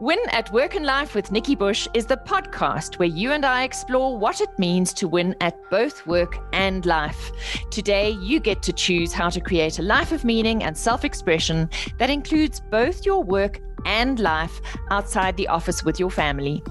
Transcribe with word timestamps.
Win 0.00 0.18
at 0.32 0.50
Work 0.50 0.74
and 0.74 0.84
Life 0.84 1.14
with 1.14 1.30
Nikki 1.30 1.54
Bush 1.54 1.86
is 1.94 2.04
the 2.04 2.16
podcast 2.16 2.98
where 2.98 3.06
you 3.06 3.30
and 3.30 3.46
I 3.46 3.62
explore 3.62 4.18
what 4.18 4.40
it 4.40 4.58
means 4.58 4.92
to 4.94 5.06
win 5.06 5.36
at 5.40 5.56
both 5.70 6.04
work 6.04 6.36
and 6.52 6.84
life. 6.84 7.30
Today, 7.70 8.10
you 8.10 8.40
get 8.40 8.60
to 8.64 8.72
choose 8.72 9.12
how 9.12 9.30
to 9.30 9.40
create 9.40 9.78
a 9.78 9.82
life 9.82 10.10
of 10.10 10.24
meaning 10.24 10.64
and 10.64 10.76
self 10.76 11.04
expression 11.04 11.70
that 11.98 12.10
includes 12.10 12.60
both 12.60 13.06
your 13.06 13.22
work 13.22 13.60
and 13.84 14.18
life 14.18 14.60
outside 14.90 15.36
the 15.36 15.48
office 15.48 15.84
with 15.84 16.00
your 16.00 16.10
family. 16.10 16.62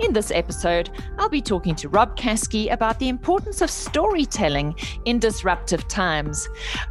In 0.00 0.12
this 0.12 0.30
episode, 0.30 0.90
I'll 1.18 1.28
be 1.28 1.42
talking 1.42 1.74
to 1.76 1.88
Rob 1.88 2.16
Caskie 2.16 2.68
about 2.68 2.98
the 2.98 3.08
importance 3.08 3.60
of 3.60 3.70
storytelling 3.70 4.74
in 5.04 5.18
disruptive 5.18 5.86
times. 5.88 6.48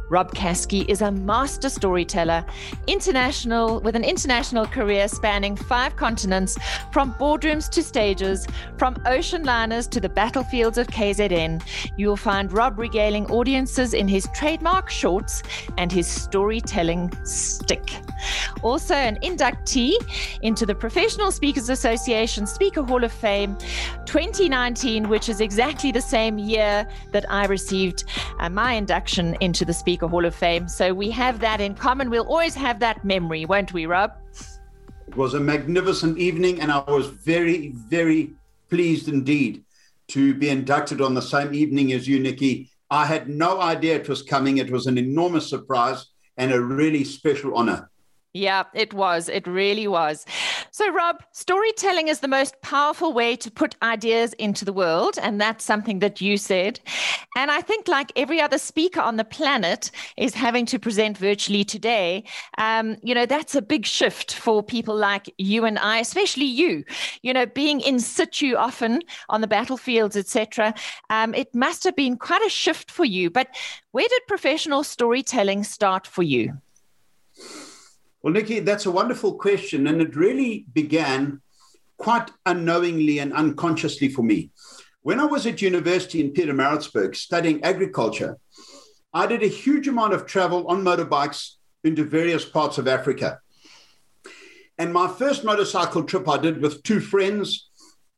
Rob 0.08 0.34
Caskie 0.34 0.82
is 0.88 1.02
a 1.02 1.10
master 1.10 1.68
storyteller, 1.68 2.44
international 2.86 3.80
with 3.80 3.96
an 3.96 4.04
international 4.04 4.66
career 4.66 5.08
spanning 5.08 5.56
five 5.56 5.96
continents, 5.96 6.56
from 6.92 7.14
boardrooms 7.14 7.68
to 7.70 7.82
stages, 7.82 8.46
from 8.78 8.96
ocean 9.06 9.44
liners 9.44 9.86
to 9.88 10.00
the 10.00 10.08
battlefields 10.08 10.78
of 10.78 10.86
KZN. 10.86 11.62
You'll 11.96 12.16
find 12.16 12.52
Rob 12.52 12.78
regaling 12.78 13.26
audiences 13.30 13.94
in 13.94 14.08
his 14.08 14.28
trademark 14.34 14.90
shorts 14.90 15.42
and 15.78 15.90
his 15.90 16.06
storytelling 16.06 17.10
stick. 17.24 17.96
Also, 18.62 18.94
an 18.94 19.18
inductee 19.22 19.71
into 19.76 20.66
the 20.66 20.74
Professional 20.74 21.32
Speakers 21.32 21.70
Association 21.70 22.46
Speaker 22.46 22.82
Hall 22.82 23.04
of 23.04 23.12
Fame 23.12 23.56
2019, 24.04 25.08
which 25.08 25.30
is 25.30 25.40
exactly 25.40 25.90
the 25.90 26.00
same 26.00 26.38
year 26.38 26.86
that 27.12 27.24
I 27.30 27.46
received 27.46 28.04
uh, 28.38 28.50
my 28.50 28.74
induction 28.74 29.34
into 29.40 29.64
the 29.64 29.72
Speaker 29.72 30.06
Hall 30.06 30.26
of 30.26 30.34
Fame. 30.34 30.68
So 30.68 30.92
we 30.92 31.10
have 31.12 31.40
that 31.40 31.60
in 31.60 31.74
common. 31.74 32.10
We'll 32.10 32.26
always 32.26 32.54
have 32.54 32.80
that 32.80 33.02
memory, 33.02 33.46
won't 33.46 33.72
we, 33.72 33.86
Rob? 33.86 34.12
It 35.08 35.16
was 35.16 35.32
a 35.32 35.40
magnificent 35.40 36.18
evening, 36.18 36.60
and 36.60 36.70
I 36.70 36.80
was 36.80 37.06
very, 37.06 37.68
very 37.88 38.34
pleased 38.68 39.08
indeed 39.08 39.64
to 40.08 40.34
be 40.34 40.50
inducted 40.50 41.00
on 41.00 41.14
the 41.14 41.22
same 41.22 41.54
evening 41.54 41.92
as 41.94 42.06
you, 42.06 42.20
Nikki. 42.20 42.68
I 42.90 43.06
had 43.06 43.26
no 43.28 43.58
idea 43.58 43.96
it 43.96 44.08
was 44.08 44.22
coming. 44.22 44.58
It 44.58 44.70
was 44.70 44.86
an 44.86 44.98
enormous 44.98 45.48
surprise 45.48 46.06
and 46.36 46.52
a 46.52 46.60
really 46.60 47.04
special 47.04 47.54
honor. 47.54 47.90
Yeah, 48.34 48.64
it 48.72 48.94
was. 48.94 49.28
It 49.28 49.46
really 49.46 49.86
was. 49.86 50.24
So, 50.70 50.90
Rob, 50.90 51.22
storytelling 51.32 52.08
is 52.08 52.20
the 52.20 52.28
most 52.28 52.58
powerful 52.62 53.12
way 53.12 53.36
to 53.36 53.50
put 53.50 53.76
ideas 53.82 54.32
into 54.34 54.64
the 54.64 54.72
world. 54.72 55.18
And 55.20 55.38
that's 55.38 55.62
something 55.62 55.98
that 55.98 56.22
you 56.22 56.38
said. 56.38 56.80
And 57.36 57.50
I 57.50 57.60
think, 57.60 57.88
like 57.88 58.10
every 58.16 58.40
other 58.40 58.56
speaker 58.56 59.02
on 59.02 59.18
the 59.18 59.24
planet 59.24 59.90
is 60.16 60.32
having 60.32 60.64
to 60.66 60.78
present 60.78 61.18
virtually 61.18 61.62
today, 61.62 62.24
um, 62.56 62.96
you 63.02 63.14
know, 63.14 63.26
that's 63.26 63.54
a 63.54 63.60
big 63.60 63.84
shift 63.84 64.32
for 64.34 64.62
people 64.62 64.96
like 64.96 65.30
you 65.36 65.66
and 65.66 65.78
I, 65.78 65.98
especially 65.98 66.46
you, 66.46 66.84
you 67.20 67.34
know, 67.34 67.44
being 67.44 67.82
in 67.82 68.00
situ 68.00 68.54
often 68.56 69.02
on 69.28 69.42
the 69.42 69.46
battlefields, 69.46 70.16
etc. 70.16 70.72
Um, 71.10 71.34
it 71.34 71.54
must 71.54 71.84
have 71.84 71.96
been 71.96 72.16
quite 72.16 72.44
a 72.46 72.50
shift 72.50 72.90
for 72.90 73.04
you. 73.04 73.28
But 73.28 73.48
where 73.90 74.08
did 74.08 74.22
professional 74.26 74.84
storytelling 74.84 75.64
start 75.64 76.06
for 76.06 76.22
you? 76.22 76.54
Well, 78.22 78.32
Nikki, 78.32 78.60
that's 78.60 78.86
a 78.86 78.90
wonderful 78.90 79.34
question. 79.34 79.86
And 79.86 80.00
it 80.00 80.14
really 80.14 80.66
began 80.72 81.40
quite 81.98 82.30
unknowingly 82.46 83.18
and 83.18 83.32
unconsciously 83.32 84.08
for 84.08 84.22
me. 84.22 84.50
When 85.02 85.18
I 85.18 85.24
was 85.24 85.46
at 85.46 85.62
university 85.62 86.20
in 86.20 86.32
Pietermaritzburg 86.32 87.16
studying 87.16 87.62
agriculture, 87.64 88.38
I 89.12 89.26
did 89.26 89.42
a 89.42 89.48
huge 89.48 89.88
amount 89.88 90.14
of 90.14 90.26
travel 90.26 90.66
on 90.68 90.84
motorbikes 90.84 91.54
into 91.84 92.04
various 92.04 92.44
parts 92.44 92.78
of 92.78 92.86
Africa. 92.86 93.40
And 94.78 94.92
my 94.92 95.08
first 95.08 95.44
motorcycle 95.44 96.04
trip 96.04 96.28
I 96.28 96.38
did 96.38 96.62
with 96.62 96.82
two 96.82 97.00
friends. 97.00 97.68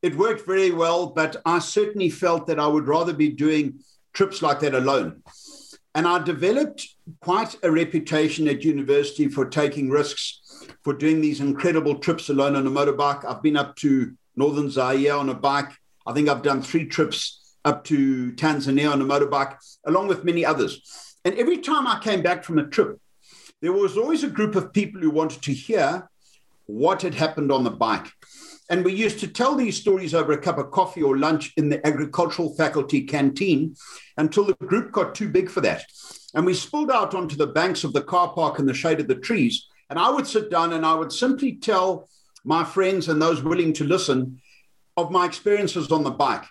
It 0.01 0.15
worked 0.15 0.45
very 0.45 0.71
well, 0.71 1.07
but 1.07 1.37
I 1.45 1.59
certainly 1.59 2.09
felt 2.09 2.45
that 2.47 2.59
I 2.59 2.67
would 2.67 2.87
rather 2.87 3.13
be 3.13 3.29
doing 3.29 3.79
trips 4.13 4.43
like 4.43 4.59
that 4.59 4.75
alone. 4.75 5.23
And 5.95 6.05
I 6.05 6.21
developed 6.21 6.87
quite 7.21 7.55
a 7.63 7.71
reputation 7.71 8.49
at 8.49 8.65
university 8.65 9.29
for 9.29 9.45
taking 9.45 9.89
risks, 9.89 10.67
for 10.83 10.93
doing 10.93 11.21
these 11.21 11.39
incredible 11.39 11.99
trips 11.99 12.27
alone 12.27 12.57
on 12.57 12.67
a 12.67 12.69
motorbike. 12.69 13.23
I've 13.23 13.41
been 13.41 13.55
up 13.55 13.77
to 13.77 14.13
northern 14.35 14.69
Zaire 14.69 15.15
on 15.15 15.29
a 15.29 15.33
bike. 15.33 15.71
I 16.05 16.11
think 16.11 16.27
I've 16.27 16.43
done 16.43 16.61
three 16.61 16.85
trips 16.85 17.55
up 17.63 17.85
to 17.85 18.33
Tanzania 18.33 18.91
on 18.91 19.01
a 19.01 19.05
motorbike, 19.05 19.55
along 19.85 20.09
with 20.09 20.25
many 20.25 20.45
others. 20.45 21.15
And 21.23 21.33
every 21.35 21.59
time 21.59 21.87
I 21.87 21.99
came 21.99 22.21
back 22.21 22.43
from 22.43 22.59
a 22.59 22.67
trip, 22.67 22.99
there 23.61 23.71
was 23.71 23.97
always 23.97 24.23
a 24.25 24.29
group 24.29 24.55
of 24.55 24.73
people 24.73 24.99
who 24.99 25.09
wanted 25.09 25.41
to 25.43 25.53
hear 25.53 26.09
what 26.65 27.03
had 27.03 27.15
happened 27.15 27.53
on 27.53 27.63
the 27.63 27.71
bike. 27.71 28.07
And 28.69 28.83
we 28.83 28.93
used 28.93 29.19
to 29.19 29.27
tell 29.27 29.55
these 29.55 29.79
stories 29.79 30.13
over 30.13 30.31
a 30.31 30.41
cup 30.41 30.57
of 30.57 30.71
coffee 30.71 31.03
or 31.03 31.17
lunch 31.17 31.53
in 31.55 31.69
the 31.69 31.85
agricultural 31.85 32.55
faculty 32.55 33.03
canteen 33.03 33.75
until 34.17 34.43
the 34.45 34.55
group 34.55 34.91
got 34.91 35.13
too 35.13 35.29
big 35.29 35.49
for 35.49 35.61
that. 35.61 35.85
And 36.33 36.45
we 36.45 36.53
spilled 36.53 36.91
out 36.91 37.13
onto 37.13 37.35
the 37.35 37.47
banks 37.47 37.83
of 37.83 37.93
the 37.93 38.01
car 38.01 38.33
park 38.33 38.59
in 38.59 38.65
the 38.65 38.73
shade 38.73 38.99
of 38.99 39.07
the 39.07 39.15
trees. 39.15 39.67
And 39.89 39.99
I 39.99 40.09
would 40.09 40.25
sit 40.25 40.49
down 40.49 40.73
and 40.73 40.85
I 40.85 40.95
would 40.95 41.11
simply 41.11 41.55
tell 41.55 42.09
my 42.43 42.63
friends 42.63 43.07
and 43.07 43.21
those 43.21 43.43
willing 43.43 43.73
to 43.73 43.83
listen 43.83 44.41
of 44.97 45.11
my 45.11 45.25
experiences 45.25 45.91
on 45.91 46.03
the 46.03 46.11
bike. 46.11 46.45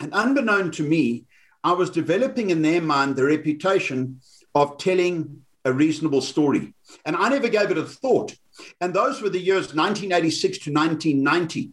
And 0.00 0.12
unbeknown 0.14 0.70
to 0.72 0.82
me, 0.82 1.24
I 1.62 1.72
was 1.72 1.90
developing 1.90 2.50
in 2.50 2.62
their 2.62 2.80
mind 2.80 3.16
the 3.16 3.24
reputation 3.24 4.20
of 4.54 4.78
telling 4.78 5.44
a 5.64 5.72
reasonable 5.72 6.22
story. 6.22 6.72
And 7.04 7.16
I 7.16 7.28
never 7.28 7.48
gave 7.48 7.70
it 7.70 7.78
a 7.78 7.84
thought. 7.84 8.34
And 8.80 8.94
those 8.94 9.22
were 9.22 9.28
the 9.28 9.40
years 9.40 9.74
1986 9.74 10.58
to 10.58 10.72
1990. 10.72 11.70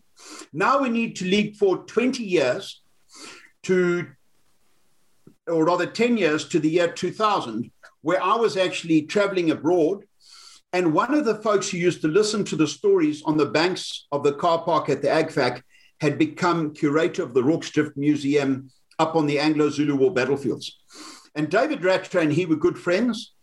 Now 0.53 0.79
we 0.79 0.89
need 0.89 1.15
to 1.17 1.25
leap 1.25 1.57
forward 1.57 1.87
20 1.87 2.23
years 2.23 2.81
to, 3.63 4.07
or 5.47 5.65
rather 5.65 5.85
10 5.85 6.17
years 6.17 6.47
to 6.49 6.59
the 6.59 6.69
year 6.69 6.91
2000, 6.91 7.71
where 8.01 8.21
I 8.21 8.35
was 8.35 8.57
actually 8.57 9.03
traveling 9.03 9.51
abroad. 9.51 10.05
And 10.73 10.93
one 10.93 11.13
of 11.13 11.25
the 11.25 11.35
folks 11.35 11.69
who 11.69 11.77
used 11.77 12.01
to 12.01 12.07
listen 12.07 12.43
to 12.45 12.55
the 12.55 12.67
stories 12.67 13.23
on 13.23 13.37
the 13.37 13.45
banks 13.45 14.07
of 14.11 14.23
the 14.23 14.33
car 14.33 14.63
park 14.63 14.89
at 14.89 15.01
the 15.01 15.07
AGFAC 15.07 15.61
had 16.01 16.17
become 16.17 16.73
curator 16.73 17.23
of 17.23 17.33
the 17.33 17.43
Rorke's 17.43 17.71
Museum 17.95 18.69
up 18.99 19.15
on 19.15 19.25
the 19.25 19.39
Anglo 19.39 19.69
Zulu 19.69 19.95
War 19.95 20.13
battlefields. 20.13 20.77
And 21.35 21.49
David 21.49 21.83
Rattray 21.83 22.23
and 22.23 22.33
he 22.33 22.45
were 22.45 22.55
good 22.55 22.77
friends. 22.77 23.33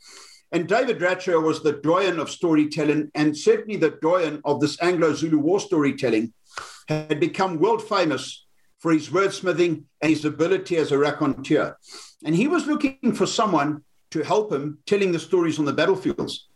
And 0.52 0.68
David 0.68 1.00
Rattray 1.00 1.34
was 1.36 1.62
the 1.62 1.72
doyen 1.72 2.20
of 2.20 2.30
storytelling 2.30 3.10
and 3.14 3.36
certainly 3.36 3.78
the 3.78 3.98
doyen 4.02 4.42
of 4.44 4.60
this 4.60 4.80
Anglo 4.82 5.14
Zulu 5.14 5.38
war 5.38 5.58
storytelling, 5.58 6.34
had 6.88 7.18
become 7.18 7.58
world 7.58 7.82
famous 7.82 8.44
for 8.78 8.92
his 8.92 9.08
wordsmithing 9.08 9.84
and 10.00 10.10
his 10.10 10.24
ability 10.24 10.76
as 10.76 10.92
a 10.92 10.98
raconteur. 10.98 11.78
And 12.24 12.34
he 12.34 12.48
was 12.48 12.66
looking 12.66 13.14
for 13.14 13.26
someone 13.26 13.82
to 14.10 14.22
help 14.22 14.52
him 14.52 14.78
telling 14.84 15.12
the 15.12 15.18
stories 15.18 15.58
on 15.58 15.64
the 15.64 15.72
battlefields. 15.72 16.48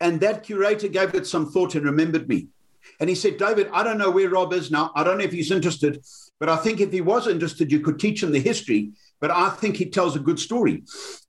And 0.00 0.20
that 0.20 0.44
curator 0.44 0.88
gave 0.88 1.14
it 1.14 1.26
some 1.26 1.50
thought 1.50 1.74
and 1.74 1.84
remembered 1.84 2.28
me. 2.28 2.48
And 2.98 3.08
he 3.08 3.14
said, 3.14 3.36
David, 3.36 3.68
I 3.72 3.82
don't 3.82 3.98
know 3.98 4.10
where 4.10 4.30
Rob 4.30 4.52
is 4.52 4.70
now. 4.70 4.92
I 4.96 5.04
don't 5.04 5.18
know 5.18 5.24
if 5.24 5.32
he's 5.32 5.50
interested, 5.50 6.02
but 6.40 6.48
I 6.48 6.56
think 6.56 6.80
if 6.80 6.90
he 6.90 7.00
was 7.00 7.28
interested, 7.28 7.70
you 7.70 7.80
could 7.80 7.98
teach 7.98 8.22
him 8.22 8.32
the 8.32 8.40
history 8.40 8.92
but 9.22 9.30
I 9.30 9.50
think 9.50 9.76
he 9.76 9.86
tells 9.88 10.16
a 10.16 10.26
good 10.28 10.40
story. 10.40 10.82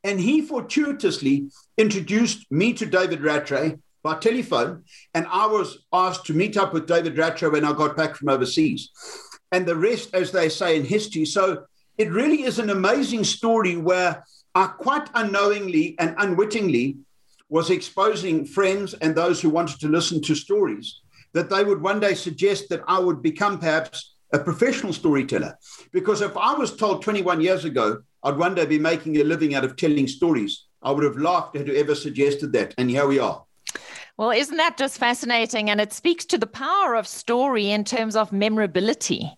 And 0.04 0.20
he 0.20 0.42
fortuitously 0.42 1.50
introduced 1.78 2.52
me 2.52 2.74
to 2.74 2.88
David 2.88 3.22
Rattray 3.22 3.78
by 4.02 4.16
telephone, 4.18 4.84
and 5.14 5.28
I 5.30 5.46
was 5.46 5.86
asked 5.94 6.26
to 6.26 6.34
meet 6.34 6.58
up 6.58 6.74
with 6.74 6.88
David 6.88 7.18
Rattray 7.18 7.50
when 7.50 7.64
I 7.64 7.72
got 7.72 7.96
back 7.96 8.16
from 8.16 8.30
overseas. 8.30 8.90
And 9.52 9.68
the 9.68 9.76
rest, 9.76 10.09
as 10.16 10.31
they 10.31 10.50
say 10.50 10.76
in 10.76 10.84
history. 10.84 11.24
So 11.24 11.66
it 12.00 12.12
really 12.12 12.44
is 12.44 12.58
an 12.58 12.72
amazing 12.72 13.24
story 13.24 13.78
where 13.78 14.25
I 14.56 14.66
quite 14.66 15.08
unknowingly 15.14 15.96
and 16.00 16.16
unwittingly 16.18 16.98
was 17.48 17.70
exposing 17.70 18.46
friends 18.46 18.96
and 18.96 19.14
those 19.14 19.40
who 19.40 19.52
wanted 19.52 19.80
to 19.81 19.88
listen 19.88 20.20
to 20.24 20.34
stories 20.34 21.01
that 21.34 21.50
they 21.51 21.63
would 21.63 21.81
one 21.81 22.00
day 22.00 22.16
suggest 22.16 22.69
that 22.69 22.81
I 22.88 23.00
would 23.00 23.22
become 23.22 23.60
perhaps 23.60 24.12
a 24.33 24.39
professional 24.39 24.91
storyteller. 24.91 25.57
Because 25.91 26.21
if 26.21 26.35
I 26.35 26.53
was 26.53 26.75
told 26.75 27.03
21 27.03 27.39
years 27.39 27.65
ago 27.65 28.01
I'd 28.24 28.38
one 28.38 28.56
day 28.56 28.65
be 28.65 28.80
making 28.80 29.18
a 29.18 29.24
living 29.24 29.53
out 29.53 29.63
of 29.63 29.75
telling 29.75 30.07
stories, 30.07 30.65
I 30.81 30.91
would 30.91 31.03
have 31.03 31.18
laughed 31.18 31.56
at 31.56 31.68
whoever 31.68 31.94
suggested 31.94 32.51
that. 32.53 32.74
And 32.77 32.89
here 32.89 33.06
we 33.06 33.19
are. 33.19 33.44
Well, 34.15 34.30
isn't 34.30 34.57
that 34.57 34.77
just 34.77 35.00
fascinating? 35.00 35.71
And 35.71 35.81
it 35.81 35.92
speaks 35.92 36.24
to 36.25 36.38
the 36.38 36.45
power 36.45 36.94
of 36.94 37.07
story 37.07 37.71
in 37.71 37.83
terms 37.83 38.15
of 38.15 38.31
memorability. 38.31 39.31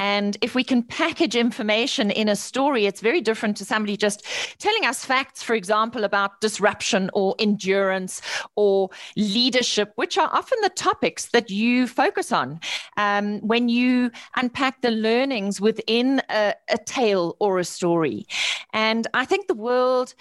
And 0.00 0.36
if 0.40 0.56
we 0.56 0.64
can 0.64 0.82
package 0.82 1.36
information 1.36 2.10
in 2.10 2.28
a 2.28 2.34
story, 2.34 2.86
it's 2.86 3.00
very 3.00 3.20
different 3.20 3.56
to 3.58 3.64
somebody 3.64 3.96
just 3.96 4.24
telling 4.58 4.84
us 4.84 5.04
facts, 5.04 5.44
for 5.44 5.54
example, 5.54 6.02
about 6.02 6.40
disruption 6.40 7.10
or 7.14 7.36
endurance 7.38 8.20
or 8.56 8.90
leadership, 9.16 9.92
which 9.94 10.18
are 10.18 10.30
often 10.32 10.58
the 10.62 10.70
topics 10.70 11.26
that 11.26 11.48
you 11.48 11.86
focus 11.86 12.32
on 12.32 12.58
um, 12.96 13.38
when 13.46 13.68
you 13.68 14.10
unpack 14.34 14.82
the 14.82 14.90
learnings 14.90 15.60
within 15.60 16.20
a, 16.28 16.54
a 16.68 16.78
tale 16.86 17.36
or 17.38 17.60
a 17.60 17.64
story. 17.64 18.26
And 18.72 19.06
I 19.14 19.24
think 19.24 19.46
the 19.46 19.54
world 19.54 20.14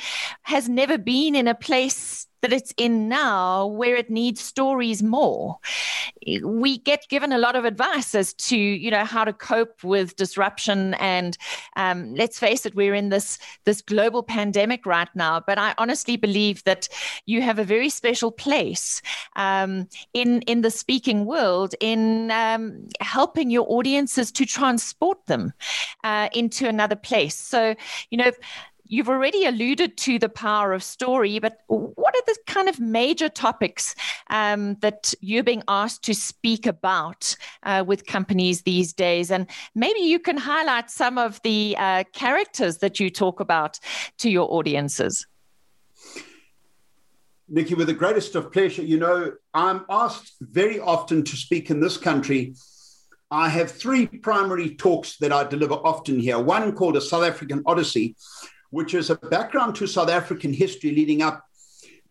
has 0.44 0.70
never 0.70 1.00
been 1.00 1.34
in 1.34 1.48
a 1.48 1.56
place 1.56 2.27
that 2.42 2.54
it's 2.54 2.74
in 2.78 3.08
now 3.10 3.66
where 3.68 3.96
it 3.96 4.10
needs 4.10 4.42
stories 4.42 5.02
more. 5.02 5.58
We 6.44 6.78
get 6.80 7.08
given 7.10 7.32
a 7.32 7.38
lot 7.38 7.56
of 7.56 7.66
advice 7.66 8.14
as 8.16 8.34
to, 8.34 8.58
you 8.58 8.92
know, 8.92 9.06
how 9.06 9.24
to 9.24 9.34
cope 9.34 9.84
with 9.84 10.16
disruption. 10.16 10.94
And 10.96 11.38
um, 11.76 12.14
let's 12.16 12.40
face 12.40 12.66
it, 12.66 12.76
we're 12.76 12.94
in 12.94 13.10
this, 13.10 13.40
this 13.66 13.82
global 13.82 14.24
pandemic 14.24 14.86
right 14.86 15.10
now. 15.16 15.40
But 15.40 15.58
I 15.58 15.74
honestly 15.78 16.18
believe 16.18 16.64
that 16.66 16.90
you 17.26 17.42
have 17.42 17.60
a 17.60 17.64
very 17.64 17.90
special 17.90 18.32
place 18.32 19.02
um, 19.36 19.88
in, 20.14 20.42
in 20.44 20.62
the 20.62 20.72
speaking 20.72 21.26
world 21.26 21.76
in 21.80 22.32
um, 22.32 22.88
helping 23.00 23.50
your 23.50 23.66
audiences 23.70 24.32
to 24.34 24.46
transport 24.46 25.26
them 25.26 25.54
uh, 26.04 26.30
into 26.34 26.68
another 26.68 26.96
place. 26.96 27.36
So, 27.36 27.76
you 28.10 28.18
know, 28.18 28.32
you've 28.90 29.10
already 29.10 29.46
alluded 29.46 29.98
to 29.98 30.20
the 30.20 30.30
power 30.30 30.74
of 30.74 30.84
story, 30.84 31.40
but 31.40 31.60
what 31.68 32.16
are 32.16 32.22
the 32.26 32.38
kind 32.48 32.70
of 32.70 32.80
major 32.80 33.30
topics 33.30 33.96
um, 34.30 34.76
that 34.82 35.14
you're 35.22 35.44
being 35.44 35.64
asked 35.68 36.04
to 36.04 36.14
speak 36.14 36.66
about 36.66 37.36
uh, 37.64 37.84
with 37.86 38.06
companies 38.06 38.64
these 38.64 38.94
days? 38.94 39.32
And 39.32 39.48
maybe 39.76 40.00
you 40.00 40.20
can 40.20 40.38
highlight 40.38 40.90
some 40.90 41.18
of 41.18 41.42
the 41.44 41.76
uh, 41.78 42.04
characters 42.14 42.78
that 42.78 43.00
you 43.00 43.10
talk 43.10 43.40
about 43.40 43.80
to 44.20 44.30
your 44.30 44.52
audiences. 44.52 45.26
Nikki, 47.50 47.76
with 47.76 47.88
the 47.88 47.94
greatest 47.94 48.36
of 48.36 48.52
pleasure. 48.52 48.82
You 48.82 49.00
know, 49.00 49.34
I'm 49.54 49.86
asked 49.90 50.34
very 50.42 50.80
often 50.80 51.24
to 51.24 51.36
speak 51.38 51.70
in 51.70 51.80
this 51.80 51.96
country. 51.96 52.56
I 53.32 53.50
have 53.50 53.72
three 53.72 54.08
primary 54.08 54.76
talks 54.76 55.18
that 55.18 55.32
I 55.32 55.44
deliver 55.46 55.76
often 55.76 56.20
here. 56.20 56.40
One 56.40 56.74
called 56.74 56.98
a 56.98 57.02
South 57.02 57.24
African 57.24 57.62
Odyssey, 57.66 58.16
which 58.70 58.94
is 58.94 59.10
a 59.10 59.16
background 59.16 59.76
to 59.76 59.88
South 59.88 60.10
African 60.10 60.54
history 60.54 60.92
leading 60.92 61.22
up 61.22 61.44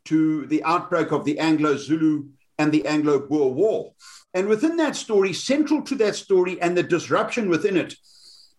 to 0.07 0.47
the 0.47 0.63
outbreak 0.65 1.13
of 1.13 1.25
the 1.25 1.39
Anglo 1.39 1.77
Zulu 1.77 2.25
and 2.59 2.73
the 2.73 2.87
Anglo 2.87 3.19
Boer 3.19 3.53
War. 3.53 3.93
And 4.35 4.49
within 4.49 4.77
that 4.77 4.97
story, 4.97 5.33
central 5.33 5.83
to 5.83 5.95
that 5.97 6.17
story 6.17 6.61
and 6.61 6.77
the 6.77 6.83
disruption 6.83 7.49
within 7.49 7.77
it, 7.77 7.95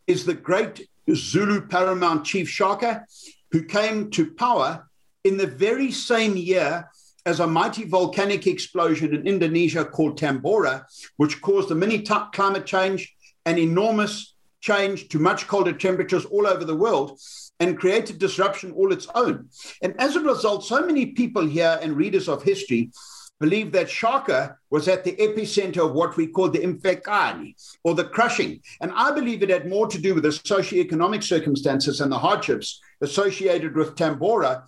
is 0.08 0.26
the 0.26 0.34
great 0.34 0.88
Zulu 1.14 1.68
paramount 1.68 2.26
chief 2.26 2.50
Shaka, 2.50 3.06
who 3.52 3.64
came 3.64 4.10
to 4.12 4.32
power 4.34 4.88
in 5.24 5.38
the 5.38 5.48
very 5.48 5.92
same 5.92 6.38
year 6.38 6.90
as 7.26 7.40
a 7.42 7.48
mighty 7.48 7.84
volcanic 7.84 8.48
explosion 8.48 9.14
in 9.14 9.28
Indonesia 9.28 9.84
called 9.84 10.18
Tambora, 10.18 10.86
which 11.18 11.42
caused 11.42 11.70
a 11.72 11.76
mini 11.76 12.00
t- 12.00 12.16
climate 12.34 12.66
change, 12.66 13.14
and 13.46 13.60
enormous 13.60 14.34
change 14.62 15.10
to 15.10 15.20
much 15.20 15.48
colder 15.48 15.74
temperatures 15.74 16.26
all 16.26 16.48
over 16.48 16.66
the 16.66 16.76
world 16.76 17.20
and 17.60 17.78
created 17.78 18.20
disruption 18.20 18.72
all 18.72 18.92
its 18.92 19.08
own. 19.16 19.50
And 19.82 20.00
as 20.00 20.16
a 20.16 20.22
result, 20.22 20.66
so 20.66 20.86
many 20.86 21.08
people 21.08 21.46
here 21.46 21.80
and 21.82 21.96
readers 21.96 22.28
of 22.28 22.44
history 22.44 22.92
believe 23.40 23.72
that 23.72 23.90
Shaka 23.90 24.58
was 24.70 24.88
at 24.88 25.04
the 25.04 25.14
epicenter 25.14 25.86
of 25.86 25.94
what 25.94 26.18
we 26.18 26.28
call 26.28 26.50
the 26.50 26.60
Imfecane, 26.60 27.54
or 27.84 27.94
the 27.94 28.06
crushing. 28.06 28.62
And 28.82 28.92
I 28.96 29.12
believe 29.12 29.44
it 29.44 29.50
had 29.50 29.70
more 29.70 29.88
to 29.88 30.00
do 30.00 30.16
with 30.16 30.24
the 30.24 30.30
socioeconomic 30.30 31.24
circumstances 31.24 32.02
and 32.02 32.12
the 32.12 32.18
hardships 32.18 32.82
associated 33.02 33.76
with 33.76 33.96
Tambora 33.96 34.64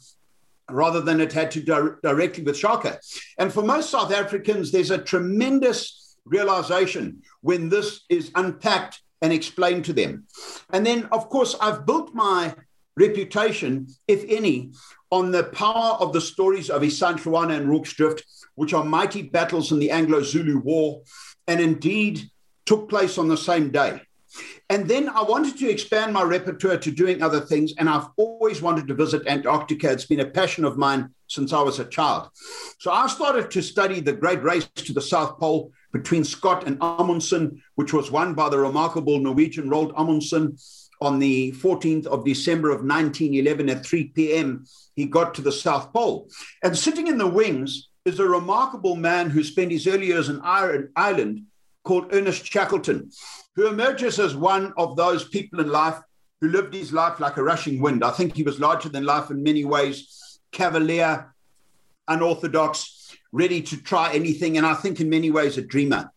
rather 0.70 1.02
than 1.02 1.20
it 1.20 1.34
had 1.34 1.50
to 1.52 1.62
do 1.62 1.98
directly 2.04 2.44
with 2.44 2.58
Shaka. 2.58 3.00
And 3.40 3.52
for 3.52 3.64
most 3.64 3.90
South 3.90 4.14
Africans, 4.14 4.72
there's 4.72 4.92
a 4.92 5.00
tremendous 5.00 6.18
realization 6.26 7.24
when 7.42 7.70
this 7.70 8.02
is 8.08 8.32
unpacked 8.36 9.02
and 9.22 9.34
explain 9.34 9.84
to 9.84 9.94
them. 9.94 10.26
And 10.72 10.86
then, 10.86 11.06
of 11.12 11.30
course, 11.30 11.56
I've 11.60 11.86
built 11.86 12.14
my 12.14 12.56
reputation, 12.96 13.88
if 14.08 14.24
any, 14.28 14.72
on 15.12 15.32
the 15.32 15.46
power 15.46 15.98
of 16.00 16.14
the 16.14 16.22
stories 16.22 16.70
of 16.70 16.82
Isandlwana 16.82 17.56
and 17.58 17.70
Rorke's 17.70 17.94
Drift 17.94 18.24
which 18.60 18.74
are 18.74 18.84
mighty 18.84 19.22
battles 19.22 19.72
in 19.72 19.80
the 19.80 19.90
Anglo 19.90 20.22
Zulu 20.22 20.58
War, 20.60 21.02
and 21.48 21.62
indeed 21.62 22.30
took 22.66 22.90
place 22.90 23.18
on 23.18 23.30
the 23.30 23.38
same 23.38 23.72
day. 23.72 24.02
And 24.70 24.86
then 24.86 25.08
I 25.08 25.24
wanted 25.24 25.58
to 25.60 25.70
expand 25.70 26.12
my 26.12 26.24
repertoire 26.24 26.76
to 26.76 26.92
doing 26.92 27.24
other 27.24 27.40
things, 27.40 27.74
and 27.78 27.88
I've 27.88 28.08
always 28.18 28.62
wanted 28.62 28.90
to 28.90 28.96
visit 28.96 29.26
Antarctica. 29.28 29.90
It's 29.94 30.06
been 30.06 30.20
a 30.20 30.30
passion 30.30 30.66
of 30.66 30.78
mine 30.78 31.12
since 31.28 31.54
I 31.54 31.62
was 31.62 31.80
a 31.80 31.86
child. 31.86 32.28
So 32.80 32.92
I 32.92 33.08
started 33.08 33.50
to 33.52 33.62
study 33.62 34.02
the 34.02 34.12
great 34.12 34.44
race 34.44 34.68
to 34.76 34.92
the 34.92 35.02
South 35.02 35.40
Pole 35.40 35.72
between 35.92 36.24
Scott 36.24 36.68
and 36.68 36.78
Amundsen, 36.82 37.62
which 37.76 37.94
was 37.94 38.12
won 38.12 38.34
by 38.34 38.50
the 38.50 38.60
remarkable 38.60 39.20
Norwegian 39.20 39.70
Roald 39.70 39.94
Amundsen 39.98 40.58
on 41.02 41.20
the 41.20 41.52
14th 41.54 42.06
of 42.08 42.26
December 42.26 42.70
of 42.70 42.84
1911 42.84 43.70
at 43.70 43.86
3 43.86 44.10
p.m., 44.10 44.66
he 44.96 45.06
got 45.06 45.34
to 45.34 45.42
the 45.42 45.52
South 45.52 45.94
Pole. 45.94 46.30
And 46.64 46.78
sitting 46.78 47.08
in 47.08 47.18
the 47.18 47.28
wings 47.28 47.90
is 48.06 48.20
a 48.20 48.28
remarkable 48.28 48.96
man 48.96 49.30
who 49.30 49.44
spent 49.44 49.72
his 49.72 49.88
early 49.88 50.08
years 50.08 50.30
in 50.30 50.42
Ireland 50.44 51.44
called 51.84 52.14
Ernest 52.14 52.46
Shackleton, 52.46 53.12
who 53.56 53.68
emerges 53.68 54.20
as 54.20 54.36
one 54.36 54.74
of 54.78 54.96
those 54.96 55.28
people 55.28 55.60
in 55.60 55.70
life 55.70 56.00
who 56.42 56.50
lived 56.50 56.74
his 56.74 56.94
life 56.94 57.20
like 57.20 57.38
a 57.38 57.44
rushing 57.44 57.82
wind. 57.82 58.04
I 58.04 58.12
think 58.12 58.36
he 58.36 58.44
was 58.44 58.60
larger 58.60 58.90
than 58.90 59.06
life 59.06 59.30
in 59.30 59.44
many 59.44 59.66
ways, 59.66 60.40
cavalier, 60.52 61.34
unorthodox, 62.08 62.99
ready 63.32 63.62
to 63.62 63.78
try 63.78 64.14
anything, 64.14 64.58
and 64.58 64.66
I 64.66 64.74
think 64.74 65.00
in 65.00 65.10
many 65.10 65.32
ways 65.32 65.58
a 65.58 65.62
dreamer. 65.62 66.12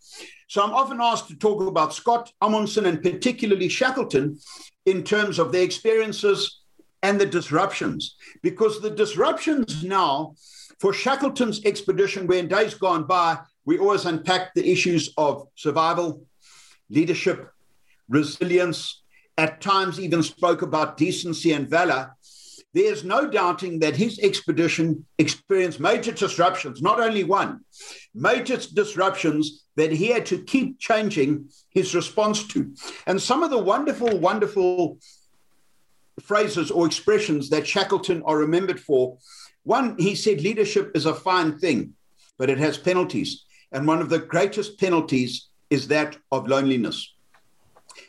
So 0.49 0.63
I'm 0.63 0.75
often 0.75 1.01
asked 1.01 1.29
to 1.29 1.37
talk 1.37 1.63
about 1.63 1.95
Scott 1.95 2.33
Amundsen 2.41 2.87
and 2.87 3.03
particularly 3.03 3.69
Shackleton 3.69 4.39
in 4.85 5.03
terms 5.03 5.39
of 5.39 5.53
their 5.53 5.63
experiences 5.63 6.61
and 7.03 7.21
the 7.21 7.27
disruptions, 7.27 8.17
because 8.43 8.81
the 8.81 8.91
disruptions 8.91 9.83
now 9.83 10.35
for 10.79 10.93
Shackleton's 10.93 11.65
expedition, 11.65 12.27
where 12.27 12.39
in 12.39 12.49
days 12.49 12.75
gone 12.75 13.05
by, 13.05 13.39
we 13.65 13.79
always 13.79 14.05
unpacked 14.05 14.55
the 14.55 14.71
issues 14.71 15.13
of 15.17 15.49
survival, 15.55 16.25
leadership, 16.91 17.51
resilience, 18.09 19.03
at 19.39 19.61
times 19.61 19.99
even 19.99 20.23
spoke 20.23 20.63
about 20.63 20.97
decency 20.97 21.53
and 21.53 21.69
valor. 21.69 22.15
There's 22.75 23.05
no 23.05 23.29
doubting 23.29 23.81
that 23.81 23.97
his 23.97 24.19
expedition 24.21 25.05
experienced 25.19 25.79
major 25.79 26.13
disruptions, 26.13 26.81
not 26.81 27.01
only 27.01 27.23
one, 27.23 27.61
major 28.15 28.57
disruptions 28.57 29.65
that 29.77 29.93
he 29.93 30.07
had 30.07 30.25
to 30.27 30.43
keep 30.43 30.79
changing 30.79 31.51
his 31.71 31.95
response 31.95 32.47
to. 32.49 32.75
And 33.07 33.21
some 33.21 33.43
of 33.43 33.51
the 33.51 33.59
wonderful, 33.59 34.19
wonderful 34.19 34.99
phrases 36.21 36.71
or 36.71 36.87
expressions 36.87 37.51
that 37.51 37.67
Shackleton 37.67 38.23
are 38.25 38.39
remembered 38.39 38.81
for. 38.81 39.19
One, 39.65 39.97
he 39.99 40.15
said, 40.15 40.41
leadership 40.41 40.93
is 40.95 41.07
a 41.07 41.15
fine 41.15 41.59
thing, 41.59 41.95
but 42.39 42.51
it 42.51 42.59
has 42.59 42.79
penalties. 42.79 43.45
And 43.71 43.87
one 43.87 44.01
of 44.01 44.09
the 44.09 44.19
greatest 44.19 44.79
penalties 44.79 45.49
is 45.71 45.89
that 45.89 46.17
of 46.31 46.49
loneliness. 46.49 47.15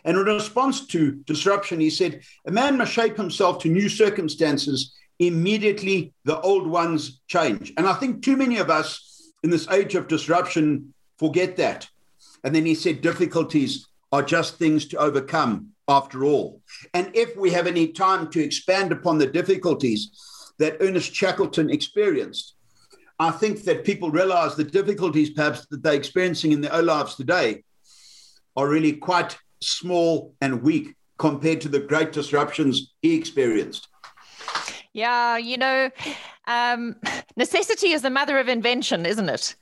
And 0.05 0.17
in 0.17 0.25
response 0.25 0.85
to 0.87 1.13
disruption, 1.25 1.79
he 1.79 1.89
said, 1.89 2.21
a 2.45 2.51
man 2.51 2.77
must 2.77 2.91
shape 2.91 3.17
himself 3.17 3.59
to 3.59 3.69
new 3.69 3.89
circumstances. 3.89 4.93
Immediately, 5.19 6.13
the 6.25 6.39
old 6.41 6.67
ones 6.67 7.21
change. 7.27 7.73
And 7.77 7.87
I 7.87 7.93
think 7.93 8.21
too 8.23 8.35
many 8.37 8.57
of 8.57 8.69
us 8.69 9.31
in 9.43 9.49
this 9.49 9.69
age 9.69 9.95
of 9.95 10.07
disruption 10.07 10.93
forget 11.17 11.55
that. 11.57 11.87
And 12.43 12.53
then 12.53 12.65
he 12.65 12.75
said, 12.75 13.01
difficulties 13.01 13.87
are 14.11 14.23
just 14.23 14.57
things 14.57 14.85
to 14.87 14.97
overcome 14.97 15.69
after 15.87 16.23
all. 16.23 16.61
And 16.93 17.11
if 17.13 17.35
we 17.35 17.51
have 17.51 17.67
any 17.67 17.87
time 17.87 18.29
to 18.31 18.43
expand 18.43 18.91
upon 18.91 19.17
the 19.17 19.27
difficulties 19.27 20.11
that 20.59 20.77
Ernest 20.79 21.13
Shackleton 21.13 21.69
experienced, 21.69 22.55
I 23.19 23.31
think 23.31 23.63
that 23.63 23.85
people 23.85 24.11
realize 24.11 24.55
the 24.55 24.63
difficulties 24.63 25.29
perhaps 25.29 25.65
that 25.67 25.83
they're 25.83 25.93
experiencing 25.93 26.51
in 26.51 26.61
their 26.61 26.73
own 26.73 26.85
lives 26.85 27.15
today 27.15 27.63
are 28.55 28.67
really 28.67 28.93
quite 28.93 29.37
small 29.67 30.33
and 30.41 30.61
weak 30.61 30.95
compared 31.17 31.61
to 31.61 31.69
the 31.69 31.79
great 31.79 32.11
disruptions 32.11 32.93
he 33.01 33.15
experienced. 33.15 33.87
Yeah, 34.93 35.37
you 35.37 35.57
know, 35.57 35.89
um, 36.47 36.95
necessity 37.35 37.91
is 37.91 38.03
the 38.03 38.09
mother 38.09 38.37
of 38.37 38.47
invention, 38.47 39.05
isn't 39.05 39.29
it? 39.29 39.55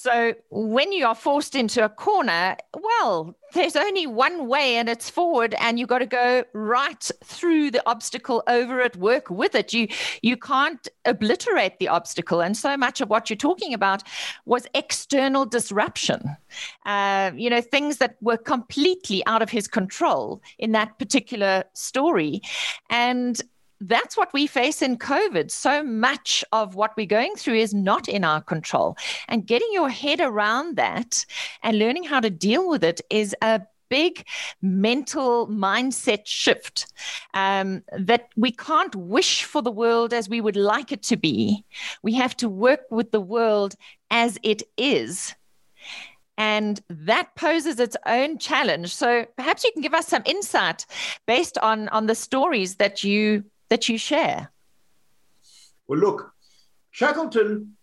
So 0.00 0.32
when 0.50 0.92
you 0.92 1.06
are 1.06 1.14
forced 1.16 1.56
into 1.56 1.84
a 1.84 1.88
corner, 1.88 2.56
well, 2.72 3.34
there's 3.52 3.74
only 3.74 4.06
one 4.06 4.46
way 4.46 4.76
and 4.76 4.88
it's 4.88 5.10
forward 5.10 5.56
and 5.58 5.76
you've 5.76 5.88
got 5.88 5.98
to 5.98 6.06
go 6.06 6.44
right 6.54 7.10
through 7.24 7.72
the 7.72 7.82
obstacle 7.84 8.44
over 8.46 8.78
it, 8.78 8.94
work 8.94 9.28
with 9.28 9.56
it. 9.56 9.72
You 9.72 9.88
you 10.22 10.36
can't 10.36 10.86
obliterate 11.04 11.80
the 11.80 11.88
obstacle. 11.88 12.40
And 12.40 12.56
so 12.56 12.76
much 12.76 13.00
of 13.00 13.10
what 13.10 13.28
you're 13.28 13.36
talking 13.36 13.74
about 13.74 14.04
was 14.44 14.68
external 14.72 15.44
disruption. 15.44 16.36
Uh, 16.86 17.32
you 17.34 17.50
know, 17.50 17.60
things 17.60 17.96
that 17.96 18.18
were 18.20 18.36
completely 18.36 19.26
out 19.26 19.42
of 19.42 19.50
his 19.50 19.66
control 19.66 20.40
in 20.60 20.70
that 20.72 20.96
particular 21.00 21.64
story. 21.72 22.40
And 22.88 23.42
that's 23.80 24.16
what 24.16 24.32
we 24.32 24.46
face 24.46 24.82
in 24.82 24.98
COVID. 24.98 25.50
So 25.50 25.82
much 25.82 26.44
of 26.52 26.74
what 26.74 26.96
we're 26.96 27.06
going 27.06 27.34
through 27.36 27.56
is 27.56 27.74
not 27.74 28.08
in 28.08 28.24
our 28.24 28.40
control. 28.40 28.96
And 29.28 29.46
getting 29.46 29.68
your 29.72 29.88
head 29.88 30.20
around 30.20 30.76
that 30.76 31.24
and 31.62 31.78
learning 31.78 32.04
how 32.04 32.20
to 32.20 32.30
deal 32.30 32.68
with 32.68 32.82
it 32.82 33.00
is 33.10 33.34
a 33.42 33.62
big 33.88 34.26
mental 34.60 35.46
mindset 35.48 36.26
shift 36.26 36.92
um, 37.34 37.82
that 37.96 38.28
we 38.36 38.50
can't 38.50 38.94
wish 38.94 39.44
for 39.44 39.62
the 39.62 39.70
world 39.70 40.12
as 40.12 40.28
we 40.28 40.40
would 40.40 40.56
like 40.56 40.92
it 40.92 41.02
to 41.04 41.16
be. 41.16 41.64
We 42.02 42.14
have 42.14 42.36
to 42.38 42.48
work 42.48 42.82
with 42.90 43.12
the 43.12 43.20
world 43.20 43.74
as 44.10 44.38
it 44.42 44.62
is. 44.76 45.34
And 46.36 46.80
that 46.88 47.34
poses 47.34 47.80
its 47.80 47.96
own 48.06 48.38
challenge. 48.38 48.94
So 48.94 49.26
perhaps 49.36 49.64
you 49.64 49.72
can 49.72 49.82
give 49.82 49.94
us 49.94 50.06
some 50.06 50.22
insight 50.24 50.86
based 51.26 51.58
on, 51.58 51.88
on 51.88 52.06
the 52.06 52.14
stories 52.14 52.76
that 52.76 53.02
you 53.02 53.44
that 53.70 53.88
you 53.88 53.98
share. 53.98 54.50
Well, 55.86 55.98
look, 55.98 56.32
Shackleton 56.90 57.76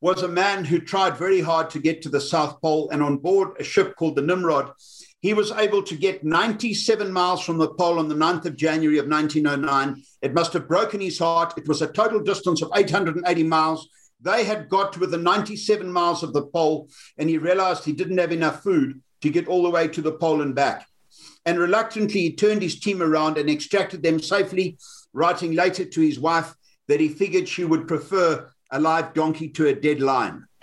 was 0.00 0.22
a 0.22 0.28
man 0.28 0.64
who 0.64 0.80
tried 0.80 1.16
very 1.16 1.40
hard 1.40 1.70
to 1.70 1.78
get 1.78 2.02
to 2.02 2.08
the 2.08 2.20
South 2.20 2.60
Pole, 2.60 2.88
and 2.90 3.02
on 3.02 3.18
board 3.18 3.56
a 3.58 3.64
ship 3.64 3.96
called 3.96 4.16
the 4.16 4.22
Nimrod, 4.22 4.72
he 5.20 5.34
was 5.34 5.52
able 5.52 5.82
to 5.82 5.96
get 5.96 6.24
97 6.24 7.12
miles 7.12 7.44
from 7.44 7.58
the 7.58 7.68
pole 7.74 7.98
on 7.98 8.08
the 8.08 8.14
9th 8.14 8.46
of 8.46 8.56
January 8.56 8.98
of 8.98 9.06
1909. 9.06 10.02
It 10.22 10.32
must 10.32 10.54
have 10.54 10.66
broken 10.66 11.00
his 11.00 11.18
heart. 11.18 11.58
It 11.58 11.68
was 11.68 11.82
a 11.82 11.92
total 11.92 12.20
distance 12.20 12.62
of 12.62 12.70
880 12.74 13.42
miles. 13.42 13.88
They 14.22 14.44
had 14.44 14.70
got 14.70 14.94
to 14.94 15.00
within 15.00 15.22
97 15.22 15.92
miles 15.92 16.22
of 16.22 16.32
the 16.32 16.46
pole, 16.46 16.88
and 17.18 17.28
he 17.28 17.36
realized 17.36 17.84
he 17.84 17.92
didn't 17.92 18.18
have 18.18 18.32
enough 18.32 18.62
food 18.62 19.02
to 19.20 19.28
get 19.28 19.48
all 19.48 19.62
the 19.62 19.70
way 19.70 19.88
to 19.88 20.00
the 20.00 20.12
pole 20.12 20.40
and 20.40 20.54
back. 20.54 20.86
And 21.44 21.58
reluctantly, 21.58 22.20
he 22.20 22.32
turned 22.34 22.62
his 22.62 22.80
team 22.80 23.02
around 23.02 23.36
and 23.36 23.50
extracted 23.50 24.02
them 24.02 24.20
safely, 24.20 24.78
writing 25.12 25.52
later 25.52 25.84
to 25.84 26.00
his 26.00 26.18
wife 26.18 26.54
that 26.88 27.00
he 27.00 27.08
figured 27.08 27.48
she 27.48 27.64
would 27.64 27.88
prefer 27.88 28.50
a 28.70 28.80
live 28.80 29.14
donkey 29.14 29.48
to 29.48 29.68
a 29.68 29.74
dead 29.74 30.00
lion. 30.00 30.46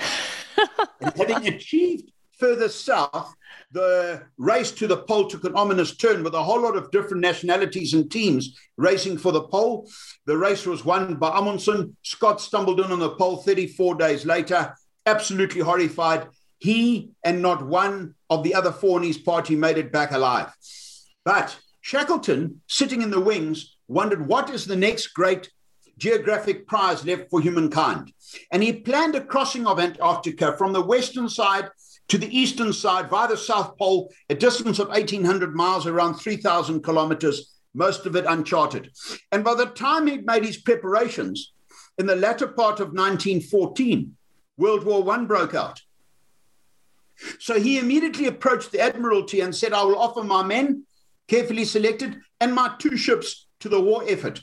and 1.02 1.14
having 1.16 1.48
achieved 1.48 2.12
further 2.38 2.70
south, 2.70 3.34
the 3.72 4.24
race 4.38 4.72
to 4.72 4.88
the 4.88 4.98
pole 4.98 5.28
took 5.28 5.44
an 5.44 5.56
ominous 5.56 5.96
turn 5.96 6.24
with 6.24 6.34
a 6.34 6.44
whole 6.44 6.62
lot 6.62 6.78
of 6.78 6.92
different 6.92 7.22
nationalities 7.22 7.94
and 7.94 8.10
teams 8.10 8.58
racing 8.78 9.18
for 9.18 9.32
the 9.32 9.44
pole. 9.44 9.90
The 10.26 10.38
race 10.38 10.66
was 10.66 10.86
won 10.86 11.16
by 11.16 11.30
Amundsen. 11.30 11.98
Scott 12.04 12.40
stumbled 12.40 12.80
in 12.80 12.92
on 12.92 13.00
the 13.00 13.12
pole 13.12 13.38
34 13.38 13.96
days 13.96 14.26
later, 14.26 14.76
absolutely 15.06 15.62
horrified. 15.62 16.28
He 16.60 17.12
and 17.24 17.42
not 17.42 17.66
one 17.66 18.16
of 18.30 18.44
the 18.44 18.56
other 18.56 18.72
four 18.72 19.00
in 19.00 19.06
his 19.06 19.18
party 19.18 19.56
made 19.56 19.78
it 19.78 19.92
back 19.92 20.12
alive. 20.12 20.52
But 21.24 21.58
Shackleton, 21.82 22.62
sitting 22.68 23.02
in 23.02 23.12
the 23.12 23.20
wings, 23.20 23.77
wondered 23.88 24.28
what 24.28 24.50
is 24.50 24.66
the 24.66 24.76
next 24.76 25.08
great 25.08 25.50
geographic 25.98 26.68
prize 26.68 27.06
left 27.06 27.30
for 27.30 27.42
humankind. 27.42 28.14
And 28.52 28.62
he 28.62 28.74
planned 28.74 29.16
a 29.16 29.24
crossing 29.24 29.66
of 29.66 29.80
Antarctica 29.80 30.56
from 30.58 30.74
the 30.74 30.82
western 30.82 31.28
side 31.30 31.70
to 32.10 32.18
the 32.18 32.38
eastern 32.38 32.72
side 32.72 33.10
via 33.10 33.28
the 33.28 33.38
South 33.38 33.78
Pole, 33.78 34.12
a 34.30 34.36
distance 34.36 34.80
of 34.80 34.88
1,800 34.90 35.56
miles, 35.56 35.88
around 35.88 36.16
3,000 36.16 36.82
kilometers, 36.82 37.54
most 37.74 38.06
of 38.06 38.16
it 38.16 38.26
uncharted. 38.28 38.92
And 39.32 39.44
by 39.44 39.56
the 39.56 39.66
time 39.66 40.08
he'd 40.08 40.26
made 40.26 40.46
his 40.46 40.58
preparations, 40.58 41.54
in 41.98 42.06
the 42.06 42.16
latter 42.16 42.48
part 42.48 42.80
of 42.80 42.94
1914, 42.94 44.16
World 44.58 44.86
War 44.86 45.10
I 45.12 45.24
broke 45.26 45.54
out. 45.54 45.82
So 47.40 47.60
he 47.60 47.80
immediately 47.80 48.28
approached 48.28 48.72
the 48.72 48.80
Admiralty 48.80 49.42
and 49.42 49.54
said, 49.54 49.74
I 49.74 49.84
will 49.84 49.98
offer 49.98 50.24
my 50.24 50.44
men, 50.44 50.84
carefully 51.28 51.66
selected, 51.66 52.20
and 52.40 52.54
my 52.54 52.76
two 52.80 52.96
ships 52.96 53.47
to 53.60 53.70
the 53.70 53.82
war 53.82 54.04
effort. 54.08 54.42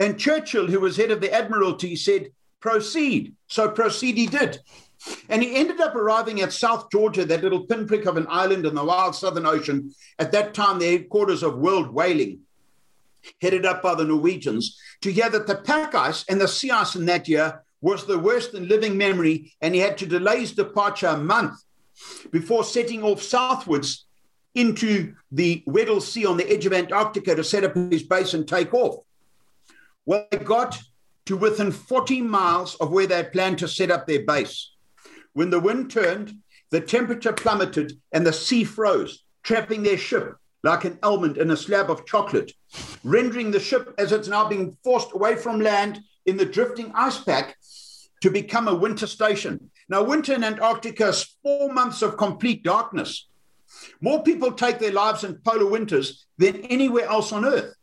And 0.00 0.18
Churchill, 0.18 0.66
who 0.66 0.80
was 0.80 0.96
head 0.96 1.10
of 1.10 1.20
the 1.20 1.32
Admiralty, 1.32 1.96
said, 1.96 2.30
proceed. 2.60 3.34
So 3.48 3.68
proceed 3.68 4.16
he 4.16 4.26
did. 4.26 4.60
And 5.28 5.42
he 5.42 5.54
ended 5.56 5.80
up 5.80 5.94
arriving 5.94 6.40
at 6.40 6.52
South 6.52 6.90
Georgia, 6.90 7.24
that 7.26 7.42
little 7.42 7.66
pinprick 7.66 8.06
of 8.06 8.16
an 8.16 8.26
island 8.30 8.64
in 8.64 8.74
the 8.74 8.84
wild 8.84 9.14
Southern 9.14 9.46
Ocean, 9.46 9.92
at 10.18 10.32
that 10.32 10.54
time 10.54 10.78
the 10.78 10.90
headquarters 10.90 11.42
of 11.42 11.58
World 11.58 11.92
Whaling, 11.92 12.40
headed 13.42 13.66
up 13.66 13.82
by 13.82 13.94
the 13.94 14.04
Norwegians, 14.04 14.78
to 15.02 15.12
hear 15.12 15.28
that 15.28 15.46
the 15.46 15.56
pack 15.56 15.94
ice 15.94 16.24
and 16.28 16.40
the 16.40 16.48
sea 16.48 16.70
ice 16.70 16.96
in 16.96 17.04
that 17.06 17.28
year 17.28 17.62
was 17.82 18.06
the 18.06 18.18
worst 18.18 18.54
in 18.54 18.66
living 18.66 18.96
memory, 18.96 19.52
and 19.60 19.74
he 19.74 19.80
had 19.80 19.98
to 19.98 20.06
delay 20.06 20.40
his 20.40 20.52
departure 20.52 21.08
a 21.08 21.18
month 21.18 21.54
before 22.30 22.64
setting 22.64 23.02
off 23.02 23.22
southwards 23.22 24.06
into 24.54 25.14
the 25.32 25.62
Weddell 25.66 26.00
Sea 26.00 26.26
on 26.26 26.36
the 26.36 26.50
edge 26.50 26.66
of 26.66 26.72
Antarctica 26.72 27.34
to 27.34 27.44
set 27.44 27.64
up 27.64 27.74
his 27.74 28.02
base 28.02 28.34
and 28.34 28.46
take 28.46 28.72
off. 28.72 29.04
Well, 30.06 30.26
they 30.30 30.38
got 30.38 30.78
to 31.26 31.36
within 31.36 31.72
40 31.72 32.20
miles 32.22 32.74
of 32.76 32.90
where 32.90 33.06
they 33.06 33.16
had 33.16 33.32
planned 33.32 33.58
to 33.58 33.68
set 33.68 33.90
up 33.90 34.06
their 34.06 34.24
base. 34.24 34.70
When 35.32 35.50
the 35.50 35.60
wind 35.60 35.90
turned, 35.90 36.38
the 36.70 36.80
temperature 36.80 37.32
plummeted 37.32 37.92
and 38.12 38.26
the 38.26 38.32
sea 38.32 38.64
froze, 38.64 39.24
trapping 39.42 39.82
their 39.82 39.98
ship 39.98 40.36
like 40.62 40.84
an 40.84 40.98
almond 41.02 41.36
in 41.36 41.50
a 41.50 41.56
slab 41.56 41.90
of 41.90 42.06
chocolate, 42.06 42.52
rendering 43.04 43.50
the 43.50 43.60
ship, 43.60 43.94
as 43.98 44.12
it's 44.12 44.28
now 44.28 44.48
being 44.48 44.76
forced 44.82 45.12
away 45.12 45.36
from 45.36 45.60
land 45.60 46.00
in 46.24 46.38
the 46.38 46.46
drifting 46.46 46.90
ice 46.94 47.18
pack, 47.18 47.56
to 48.22 48.30
become 48.30 48.66
a 48.66 48.74
winter 48.74 49.06
station. 49.06 49.70
Now, 49.90 50.02
winter 50.02 50.32
in 50.32 50.42
Antarctica 50.42 51.08
is 51.08 51.36
four 51.42 51.70
months 51.70 52.00
of 52.00 52.16
complete 52.16 52.62
darkness. 52.62 53.28
More 54.00 54.22
people 54.22 54.52
take 54.52 54.78
their 54.78 54.92
lives 54.92 55.24
in 55.24 55.36
polar 55.44 55.66
winters 55.66 56.26
than 56.38 56.62
anywhere 56.62 57.06
else 57.06 57.32
on 57.32 57.44
Earth. 57.44 57.74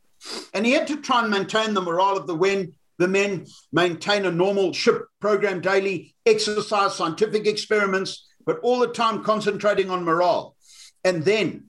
And 0.53 0.65
he 0.65 0.73
had 0.73 0.87
to 0.87 1.01
try 1.01 1.21
and 1.21 1.31
maintain 1.31 1.73
the 1.73 1.81
morale 1.81 2.17
of 2.17 2.27
the 2.27 2.35
men, 2.35 2.73
the 2.97 3.07
men 3.07 3.47
maintain 3.71 4.25
a 4.25 4.31
normal 4.31 4.73
ship 4.73 5.05
program 5.19 5.61
daily, 5.61 6.13
exercise, 6.25 6.95
scientific 6.95 7.47
experiments, 7.47 8.27
but 8.45 8.59
all 8.59 8.79
the 8.79 8.87
time 8.87 9.23
concentrating 9.23 9.89
on 9.89 10.03
morale. 10.03 10.55
And 11.03 11.23
then, 11.23 11.65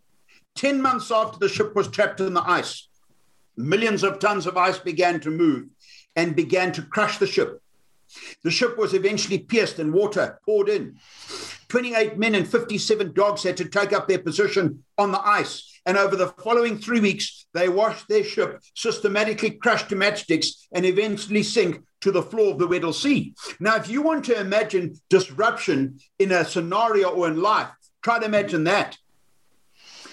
10 0.57 0.83
months 0.83 1.11
after 1.11 1.39
the 1.39 1.49
ship 1.49 1.75
was 1.75 1.89
trapped 1.89 2.21
in 2.21 2.35
the 2.35 2.43
ice, 2.43 2.89
millions 3.57 4.03
of 4.03 4.19
tons 4.19 4.47
of 4.47 4.57
ice 4.57 4.79
began 4.79 5.21
to 5.21 5.31
move 5.31 5.69
and 6.15 6.37
began 6.37 6.73
to 6.73 6.83
crush 6.83 7.19
the 7.19 7.27
ship. 7.27 7.63
The 8.43 8.51
ship 8.51 8.77
was 8.77 8.95
eventually 8.95 9.39
pierced 9.39 9.79
and 9.79 9.93
water 9.93 10.39
poured 10.45 10.69
in. 10.69 10.99
28 11.69 12.19
men 12.19 12.35
and 12.35 12.47
57 12.47 13.13
dogs 13.13 13.43
had 13.43 13.57
to 13.57 13.65
take 13.65 13.93
up 13.93 14.09
their 14.09 14.19
position 14.19 14.85
on 14.99 15.13
the 15.13 15.27
ice. 15.27 15.81
And 15.87 15.97
over 15.97 16.17
the 16.17 16.29
following 16.29 16.79
three 16.79 17.01
weeks, 17.01 17.47
they 17.55 17.69
washed 17.69 18.09
their 18.09 18.23
ship, 18.23 18.61
systematically 18.75 19.51
crushed 19.51 19.89
to 19.89 19.97
matchsticks, 19.97 20.67
and 20.73 20.85
eventually 20.85 21.43
sink 21.43 21.83
to 22.03 22.13
the 22.13 22.23
floor 22.23 22.53
of 22.53 22.59
the 22.59 22.67
Weddell 22.67 22.93
Sea. 22.93 23.35
Now, 23.59 23.77
if 23.77 23.89
you 23.89 24.03
want 24.03 24.25
to 24.27 24.39
imagine 24.39 25.01
disruption 25.09 25.99
in 26.19 26.31
a 26.31 26.45
scenario 26.45 27.09
or 27.11 27.29
in 27.29 27.41
life, 27.41 27.71
try 28.03 28.19
to 28.19 28.27
imagine 28.27 28.65
that. 28.65 28.99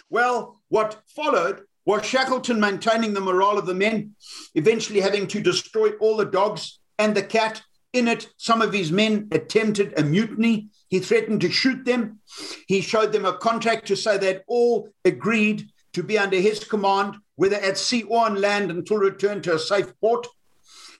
Well, 0.10 0.62
what 0.70 1.02
followed 1.08 1.62
was 1.86 2.06
Shackleton 2.06 2.60
maintaining 2.60 3.14
the 3.14 3.22
morale 3.22 3.58
of 3.58 3.66
the 3.66 3.74
men, 3.74 4.16
eventually 4.56 5.02
having 5.02 5.28
to 5.28 5.42
destroy 5.42 5.92
all 5.94 6.18
the 6.18 6.26
dogs 6.26 6.80
and 6.98 7.16
the 7.16 7.24
cat 7.24 7.62
in 7.94 8.08
it, 8.08 8.28
some 8.38 8.62
of 8.62 8.74
his 8.74 8.92
men 8.92 9.28
attempted 9.32 9.98
a 9.98 10.04
mutiny. 10.04 10.70
He 10.90 11.00
threatened 11.00 11.42
to 11.42 11.52
shoot 11.52 11.86
them. 11.86 12.20
He 12.68 12.82
showed 12.82 13.12
them 13.12 13.26
a 13.26 13.38
contract 13.38 13.88
to 13.88 13.96
say 13.96 14.18
they'd 14.18 14.44
all 14.48 14.90
agreed 15.06 15.70
to 15.94 16.04
be 16.04 16.18
under 16.18 16.38
his 16.38 16.64
command, 16.64 17.18
whether 17.36 17.56
at 17.56 17.78
sea 17.78 18.04
or 18.04 18.26
on 18.26 18.36
land, 18.36 18.70
until 18.70 18.98
returned 18.98 19.44
to 19.44 19.56
a 19.56 19.60
safe 19.60 19.92
port. 20.00 20.28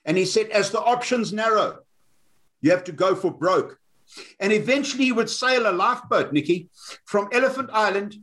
And 0.04 0.16
he 0.16 0.24
said, 0.24 0.48
as 0.48 0.70
the 0.70 0.80
options 0.80 1.32
narrow, 1.32 1.78
you 2.60 2.70
have 2.70 2.84
to 2.84 2.92
go 2.92 3.14
for 3.14 3.30
broke. 3.30 3.78
And 4.40 4.52
eventually 4.52 5.04
he 5.04 5.12
would 5.12 5.30
sail 5.30 5.70
a 5.70 5.72
lifeboat, 5.72 6.32
Nikki, 6.32 6.68
from 7.04 7.28
Elephant 7.32 7.70
Island, 7.72 8.16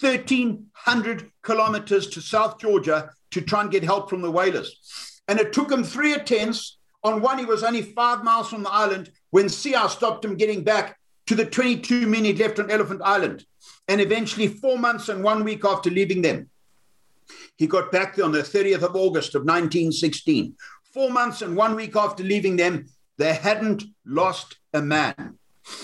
1,300 0.00 1.30
kilometers 1.42 2.08
to 2.08 2.20
South 2.20 2.58
Georgia 2.58 3.10
to 3.30 3.40
try 3.40 3.62
and 3.62 3.70
get 3.70 3.84
help 3.84 4.10
from 4.10 4.20
the 4.20 4.30
whalers. 4.30 5.22
And 5.28 5.38
it 5.38 5.52
took 5.52 5.70
him 5.70 5.84
three 5.84 6.12
attempts 6.12 6.78
on 7.04 7.20
one, 7.20 7.38
he 7.38 7.44
was 7.44 7.64
only 7.64 7.82
five 7.82 8.22
miles 8.22 8.48
from 8.48 8.62
the 8.62 8.70
island 8.70 9.10
when 9.30 9.48
Sea 9.48 9.76
stopped 9.88 10.24
him 10.24 10.36
getting 10.36 10.62
back 10.62 10.98
to 11.26 11.34
the 11.34 11.44
22 11.44 12.06
men 12.06 12.24
he'd 12.24 12.38
left 12.38 12.58
on 12.58 12.70
Elephant 12.70 13.00
Island. 13.04 13.44
And 13.88 14.00
eventually, 14.00 14.46
four 14.48 14.78
months 14.78 15.08
and 15.08 15.24
one 15.24 15.44
week 15.44 15.64
after 15.64 15.90
leaving 15.90 16.22
them, 16.22 16.48
he 17.56 17.66
got 17.66 17.92
back 17.92 18.14
there 18.14 18.24
on 18.24 18.32
the 18.32 18.42
30th 18.42 18.82
of 18.82 18.96
August 18.96 19.34
of 19.34 19.42
1916. 19.42 20.54
Four 20.92 21.10
months 21.10 21.42
and 21.42 21.56
one 21.56 21.74
week 21.74 21.96
after 21.96 22.22
leaving 22.22 22.56
them, 22.56 22.86
they 23.18 23.34
hadn't 23.34 23.84
lost 24.04 24.58
a 24.72 24.82
man. 24.82 25.38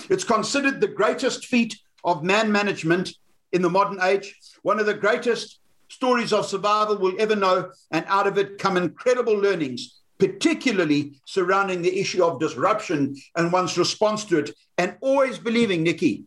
It's 0.09 0.23
considered 0.23 0.79
the 0.79 0.87
greatest 0.87 1.45
feat 1.45 1.79
of 2.03 2.23
man 2.23 2.51
management 2.51 3.13
in 3.51 3.61
the 3.61 3.69
modern 3.69 4.01
age, 4.01 4.35
one 4.61 4.79
of 4.79 4.85
the 4.85 4.93
greatest 4.93 5.59
stories 5.89 6.31
of 6.31 6.45
survival 6.45 6.97
we'll 6.97 7.19
ever 7.19 7.35
know, 7.35 7.71
and 7.91 8.05
out 8.07 8.27
of 8.27 8.37
it 8.37 8.57
come 8.57 8.77
incredible 8.77 9.33
learnings 9.35 9.98
particularly 10.19 11.19
surrounding 11.25 11.81
the 11.81 11.99
issue 11.99 12.23
of 12.23 12.39
disruption 12.39 13.15
and 13.35 13.51
one's 13.51 13.77
response 13.77 14.25
to 14.25 14.39
it, 14.39 14.51
and 14.77 14.97
always 15.01 15.39
believing, 15.39 15.81
Nikki, 15.81 16.25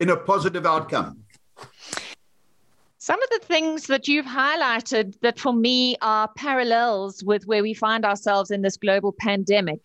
in 0.00 0.10
a 0.10 0.16
positive 0.16 0.66
outcome. 0.66 1.18
Some 2.98 3.22
of 3.22 3.28
the 3.30 3.40
things 3.42 3.86
that 3.88 4.08
you've 4.08 4.24
highlighted 4.24 5.20
that 5.20 5.38
for 5.38 5.52
me 5.52 5.96
are 6.00 6.26
parallels 6.36 7.22
with 7.22 7.46
where 7.46 7.62
we 7.62 7.74
find 7.74 8.02
ourselves 8.02 8.50
in 8.50 8.62
this 8.62 8.78
global 8.78 9.12
pandemic. 9.12 9.84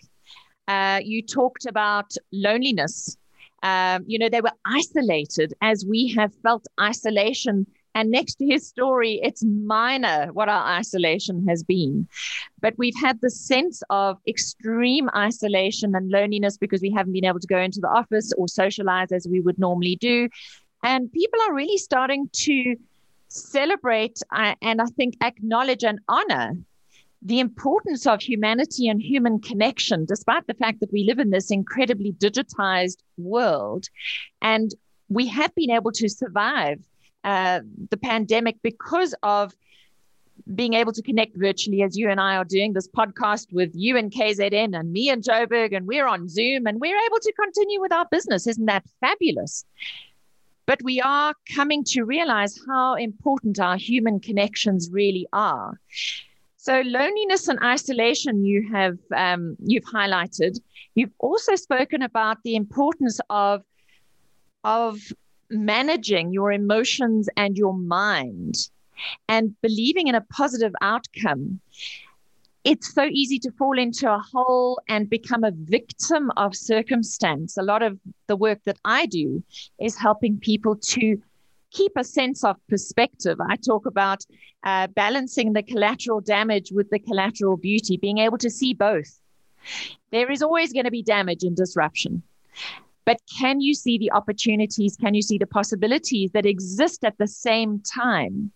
Uh, 0.70 1.02
you 1.04 1.22
talked 1.22 1.66
about 1.66 2.14
loneliness. 2.32 3.18
Um, 3.62 4.06
you 4.08 4.18
know, 4.18 4.30
they 4.30 4.40
were 4.40 4.54
isolated 4.66 5.54
as 5.62 5.86
we 5.86 6.14
have 6.16 6.34
felt 6.44 6.66
isolation 6.80 7.68
And 7.96 8.12
next 8.12 8.36
to 8.36 8.46
his 8.46 8.68
story, 8.68 9.20
it's 9.24 9.44
minor 9.44 10.28
what 10.34 10.50
our 10.50 10.64
isolation 10.78 11.48
has 11.48 11.64
been. 11.64 12.08
But 12.62 12.76
we've 12.78 13.00
had 13.02 13.20
the 13.22 13.30
sense 13.30 13.82
of 13.90 14.20
extreme 14.28 15.10
isolation 15.16 15.96
and 15.96 16.10
loneliness 16.10 16.58
because 16.58 16.82
we 16.82 16.92
haven't 16.92 17.14
been 17.14 17.26
able 17.26 17.40
to 17.40 17.48
go 17.48 17.60
into 17.60 17.80
the 17.80 17.90
office 17.90 18.32
or 18.38 18.48
socialize 18.48 19.12
as 19.12 19.28
we 19.28 19.42
would 19.42 19.60
normally 19.60 19.96
do. 19.96 20.30
And 20.84 21.12
people 21.12 21.40
are 21.42 21.54
really 21.54 21.78
starting 21.78 22.30
to 22.32 22.76
celebrate 23.28 24.20
uh, 24.32 24.56
and 24.62 24.82
I 24.82 24.86
think 24.86 25.16
acknowledge 25.22 25.84
and 25.84 26.00
honor 26.08 26.54
the 27.22 27.40
importance 27.40 28.08
of 28.08 28.22
humanity 28.22 28.88
and 28.88 29.02
human 29.02 29.40
connection, 29.40 30.06
despite 30.06 30.48
the 30.48 30.54
fact 30.54 30.80
that 30.80 30.92
we 30.92 31.04
live 31.04 31.20
in 31.20 31.32
this 31.32 31.52
incredibly 31.52 32.14
digitized 32.14 32.98
world. 33.18 33.88
And 34.42 34.74
we 35.10 35.28
have 35.28 35.54
been 35.54 35.72
able 35.72 35.92
to 35.94 36.08
survive 36.08 36.80
uh, 37.24 37.62
the 37.90 37.98
pandemic 37.98 38.58
because 38.64 39.14
of 39.24 39.54
being 40.56 40.74
able 40.74 40.92
to 40.94 41.02
connect 41.02 41.36
virtually 41.38 41.84
as 41.84 41.98
you 41.98 42.10
and 42.10 42.20
I 42.20 42.36
are 42.38 42.46
doing 42.46 42.74
this 42.74 42.88
podcast 42.88 43.52
with 43.52 43.72
you 43.74 43.98
and 43.98 44.12
KZN 44.12 44.78
and 44.78 44.92
me 44.92 45.10
and 45.10 45.24
Joburg, 45.24 45.76
and 45.76 45.86
we're 45.86 46.08
on 46.08 46.28
Zoom 46.28 46.66
and 46.66 46.80
we're 46.80 46.98
able 46.98 47.20
to 47.20 47.34
continue 47.34 47.80
with 47.80 47.92
our 47.92 48.08
business. 48.10 48.48
Isn't 48.48 48.66
that 48.66 48.86
fabulous? 49.02 49.66
But 50.66 50.82
we 50.84 51.02
are 51.02 51.34
coming 51.56 51.84
to 51.86 52.04
realize 52.04 52.60
how 52.68 52.96
important 52.96 53.60
our 53.60 53.78
human 53.78 54.20
connections 54.20 54.90
really 54.92 55.28
are. 55.34 55.80
So 56.58 56.82
loneliness 56.82 57.48
and 57.48 57.60
isolation 57.64 58.46
you 58.46 58.70
have 58.72 58.98
um, 59.16 59.56
you've 59.64 59.86
highlighted. 59.86 60.60
You've 60.94 61.14
also 61.20 61.56
spoken 61.56 62.02
about 62.02 62.38
the 62.44 62.56
importance 62.56 63.20
of 63.30 63.64
of 64.64 65.00
managing 65.50 66.32
your 66.32 66.52
emotions 66.52 67.30
and 67.38 67.58
your 67.58 67.74
mind 67.74 68.70
and 69.28 69.56
believing 69.62 70.08
in 70.08 70.16
a 70.16 70.22
positive 70.22 70.74
outcome. 70.82 71.60
It's 72.66 72.94
so 72.94 73.06
easy 73.06 73.40
to 73.40 73.52
fall 73.52 73.80
into 73.80 74.12
a 74.12 74.20
hole 74.20 74.82
and 74.90 75.10
become 75.10 75.44
a 75.44 75.52
victim 75.52 76.30
of 76.36 76.56
circumstance. 76.56 77.58
A 77.58 77.64
lot 77.64 77.82
of 77.82 77.98
the 78.28 78.36
work 78.36 78.60
that 78.66 78.78
I 78.84 79.06
do 79.06 79.44
is 79.80 79.98
helping 79.98 80.38
people 80.40 80.76
to 80.76 81.22
keep 81.72 81.94
a 81.96 82.04
sense 82.04 82.44
of 82.44 82.58
perspective. 82.68 83.40
I 83.40 83.56
talk 83.56 83.86
about 83.86 84.26
uh, 84.64 84.88
balancing 84.88 85.54
the 85.54 85.64
collateral 85.64 86.20
damage 86.20 86.72
with 86.72 86.90
the 86.90 87.00
collateral 87.00 87.58
beauty, 87.58 87.98
being 87.98 88.18
able 88.18 88.38
to 88.40 88.50
see 88.50 88.74
both. 88.74 89.20
There 90.12 90.32
is 90.32 90.42
always 90.42 90.74
going 90.74 90.86
to 90.86 90.92
be 90.92 91.04
damage 91.04 91.44
and 91.44 91.56
disruption. 91.56 92.24
But 93.06 93.22
can 93.40 93.62
you 93.62 93.74
see 93.74 93.98
the 93.98 94.12
opportunities? 94.12 94.96
Can 94.96 95.14
you 95.14 95.22
see 95.22 95.38
the 95.38 95.48
possibilities 95.48 96.32
that 96.32 96.46
exist 96.46 97.04
at 97.04 97.18
the 97.18 97.28
same 97.28 97.82
time? 97.82 98.52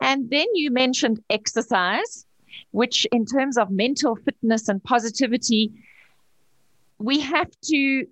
And 0.00 0.30
then 0.30 0.46
you 0.54 0.70
mentioned 0.70 1.22
exercise, 1.30 2.26
which, 2.70 3.06
in 3.12 3.24
terms 3.24 3.56
of 3.58 3.70
mental 3.70 4.16
fitness 4.16 4.68
and 4.68 4.82
positivity, 4.82 5.72
we 6.98 7.20
have 7.20 7.50
to 7.64 8.06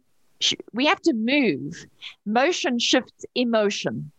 we 0.72 0.86
have 0.86 1.00
to 1.02 1.14
move. 1.14 1.86
Motion 2.26 2.78
shifts 2.78 3.24
emotion. 3.34 4.12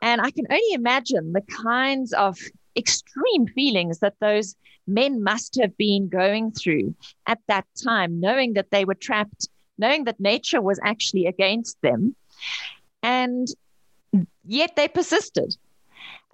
And 0.00 0.20
I 0.20 0.30
can 0.30 0.46
only 0.50 0.72
imagine 0.72 1.32
the 1.32 1.42
kinds 1.42 2.12
of 2.14 2.38
extreme 2.76 3.46
feelings 3.48 3.98
that 3.98 4.14
those 4.20 4.54
men 4.86 5.22
must 5.22 5.58
have 5.60 5.76
been 5.76 6.08
going 6.08 6.52
through 6.52 6.94
at 7.26 7.40
that 7.48 7.66
time, 7.84 8.20
knowing 8.20 8.54
that 8.54 8.70
they 8.70 8.84
were 8.84 8.94
trapped, 8.94 9.48
knowing 9.78 10.04
that 10.04 10.20
nature 10.20 10.60
was 10.60 10.80
actually 10.82 11.26
against 11.26 11.80
them. 11.82 12.14
And 13.02 13.48
yet 14.44 14.76
they 14.76 14.88
persisted. 14.88 15.56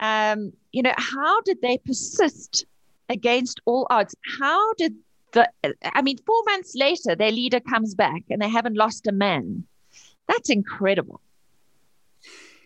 Um, 0.01 0.53
you 0.73 0.83
know, 0.83 0.95
how 0.97 1.41
did 1.43 1.61
they 1.63 1.79
persist 1.79 2.67
against 3.09 3.61
all 3.65 3.87
odds? 3.91 4.15
How 4.41 4.75
did 4.75 4.95
the, 5.33 5.49
I 5.83 6.03
mean, 6.03 6.19
four 6.27 6.43
months 6.47 6.75
later, 6.75 7.15
their 7.15 7.33
leader 7.33 7.61
comes 7.61 7.95
back 7.95 8.23
and 8.31 8.41
they 8.41 8.49
haven't 8.49 8.77
lost 8.77 9.07
a 9.07 9.13
man. 9.13 9.65
That's 10.27 10.51
incredible 10.51 11.21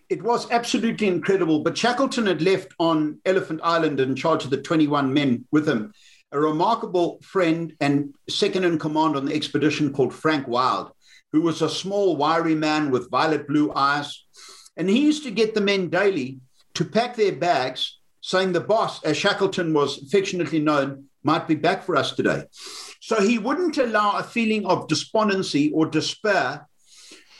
it 0.09 0.23
was 0.23 0.49
absolutely 0.49 1.07
incredible. 1.07 1.59
But 1.59 1.77
Shackleton 1.77 2.25
had 2.25 2.41
left 2.41 2.73
on 2.79 3.19
Elephant 3.25 3.61
Island 3.63 3.99
in 3.99 4.15
charge 4.15 4.43
of 4.43 4.49
the 4.49 4.61
21 4.61 5.13
men 5.13 5.45
with 5.51 5.69
him, 5.69 5.93
a 6.31 6.39
remarkable 6.39 7.19
friend 7.21 7.75
and 7.79 8.13
second 8.29 8.63
in 8.63 8.77
command 8.77 9.15
on 9.15 9.25
the 9.25 9.33
expedition 9.33 9.91
called 9.91 10.13
Frank 10.13 10.47
Wild, 10.47 10.91
who 11.31 11.41
was 11.41 11.61
a 11.61 11.69
small, 11.69 12.15
wiry 12.17 12.55
man 12.55 12.91
with 12.91 13.09
violet 13.09 13.47
blue 13.47 13.71
eyes. 13.73 14.25
And 14.77 14.89
he 14.89 14.99
used 14.99 15.23
to 15.23 15.31
get 15.31 15.53
the 15.53 15.61
men 15.61 15.89
daily 15.89 16.39
to 16.75 16.85
pack 16.85 17.15
their 17.15 17.33
bags, 17.33 17.97
saying 18.21 18.53
the 18.53 18.61
boss, 18.61 19.03
as 19.03 19.17
Shackleton 19.17 19.73
was 19.73 20.03
affectionately 20.03 20.59
known, 20.59 21.05
might 21.23 21.47
be 21.47 21.55
back 21.55 21.83
for 21.83 21.95
us 21.95 22.13
today. 22.13 22.43
So 23.01 23.21
he 23.21 23.37
wouldn't 23.37 23.77
allow 23.77 24.17
a 24.17 24.23
feeling 24.23 24.65
of 24.65 24.87
despondency 24.87 25.71
or 25.71 25.85
despair 25.87 26.67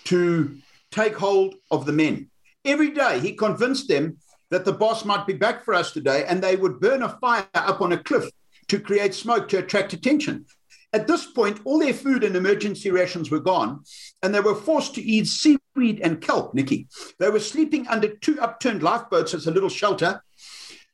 to 0.05 0.57
take 0.91 1.15
hold 1.15 1.55
of 1.69 1.85
the 1.85 1.93
men. 1.93 2.29
Every 2.65 2.91
day, 2.91 3.19
he 3.19 3.33
convinced 3.33 3.87
them 3.87 4.17
that 4.49 4.65
the 4.65 4.73
boss 4.73 5.05
might 5.05 5.27
be 5.27 5.33
back 5.33 5.63
for 5.63 5.75
us 5.75 5.91
today, 5.91 6.25
and 6.25 6.41
they 6.41 6.55
would 6.55 6.79
burn 6.79 7.03
a 7.03 7.17
fire 7.19 7.47
up 7.53 7.81
on 7.81 7.93
a 7.93 8.03
cliff 8.03 8.29
to 8.69 8.79
create 8.79 9.13
smoke 9.13 9.49
to 9.49 9.59
attract 9.59 9.93
attention. 9.93 10.45
At 10.91 11.05
this 11.05 11.27
point, 11.27 11.59
all 11.65 11.79
their 11.79 11.93
food 11.93 12.23
and 12.23 12.35
emergency 12.35 12.89
rations 12.89 13.29
were 13.29 13.39
gone, 13.39 13.83
and 14.23 14.33
they 14.33 14.39
were 14.39 14.55
forced 14.55 14.95
to 14.95 15.01
eat 15.01 15.27
seaweed 15.27 15.99
and 16.01 16.19
kelp, 16.19 16.53
Nikki. 16.55 16.87
They 17.19 17.29
were 17.29 17.39
sleeping 17.39 17.87
under 17.87 18.07
two 18.07 18.39
upturned 18.41 18.81
lifeboats 18.81 19.35
as 19.35 19.45
a 19.45 19.51
little 19.51 19.69
shelter. 19.69 20.23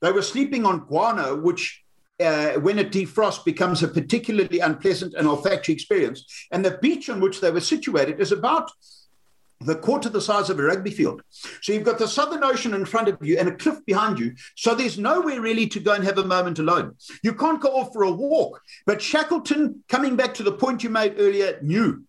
They 0.02 0.12
were 0.12 0.22
sleeping 0.22 0.66
on 0.66 0.86
guano, 0.86 1.36
which, 1.36 1.82
uh, 2.20 2.54
when 2.54 2.78
it 2.78 2.92
defrosts, 2.92 3.46
becomes 3.46 3.84
a 3.84 3.88
particularly 3.88 4.60
unpleasant 4.60 5.14
and 5.14 5.28
olfactory 5.28 5.74
experience. 5.74 6.26
And 6.52 6.66
the 6.66 6.78
beach 6.82 7.10
on 7.10 7.22
which 7.22 7.40
they 7.40 7.52
were 7.52 7.62
situated 7.62 8.20
is 8.20 8.34
about 8.34 8.70
the 9.62 9.76
quarter 9.76 10.10
the 10.10 10.22
size 10.22 10.50
of 10.50 10.60
a 10.60 10.63
rugby 10.63 10.91
field. 10.91 11.22
So 11.62 11.74
you've 11.74 11.84
got 11.84 11.98
the 11.98 12.08
Southern 12.08 12.44
Ocean 12.44 12.74
in 12.74 12.86
front 12.86 13.08
of 13.08 13.18
you 13.22 13.38
and 13.38 13.50
a 13.50 13.56
cliff 13.56 13.80
behind 13.86 14.20
you. 14.20 14.36
So 14.56 14.76
there's 14.76 14.98
nowhere 14.98 15.41
really 15.41 15.68
to 15.68 15.80
go 15.80 15.94
and 15.94 16.04
have 16.04 16.18
a 16.18 16.26
moment 16.26 16.60
alone. 16.60 16.96
You 17.24 17.34
can't 17.34 17.62
go 17.62 17.70
off 17.70 17.94
for 17.94 18.04
a 18.04 18.12
walk. 18.12 18.62
But 18.86 19.02
Shackleton, 19.02 19.84
coming 19.88 20.15
back 20.15 20.34
to 20.36 20.44
the 20.44 20.52
point 20.52 20.84
you 20.84 20.89
made 20.89 21.15
earlier, 21.18 21.60
knew 21.62 22.04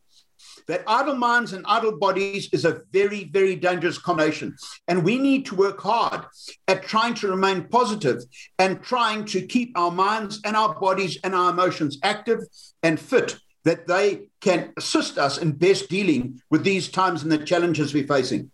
that 0.69 0.83
idle 0.87 1.15
minds 1.15 1.53
and 1.53 1.65
idle 1.69 1.97
bodies 1.97 2.49
is 2.53 2.65
a 2.65 2.83
very, 2.93 3.25
very 3.25 3.55
dangerous 3.55 3.99
combination. 3.99 4.57
And 4.89 5.05
we 5.05 5.19
need 5.19 5.47
to 5.47 5.55
work 5.55 5.81
hard 5.81 6.25
at 6.67 6.83
trying 6.83 7.15
to 7.15 7.29
remain 7.29 7.69
positive 7.69 8.23
and 8.59 8.83
trying 8.83 9.25
to 9.27 9.47
keep 9.47 9.79
our 9.79 9.91
minds 9.91 10.41
and 10.45 10.57
our 10.57 10.75
bodies 10.75 11.19
and 11.23 11.35
our 11.35 11.51
emotions 11.51 11.99
active 12.03 12.41
and 12.83 12.99
fit 12.99 13.37
that 13.67 13.89
they 13.89 14.29
can 14.41 14.73
assist 14.77 15.19
us 15.19 15.39
in 15.39 15.51
best 15.51 15.91
dealing 15.91 16.41
with 16.51 16.63
these 16.63 16.89
times 16.89 17.25
and 17.25 17.33
the 17.33 17.39
challenges 17.39 17.93
we're 17.93 18.07
facing. 18.07 18.49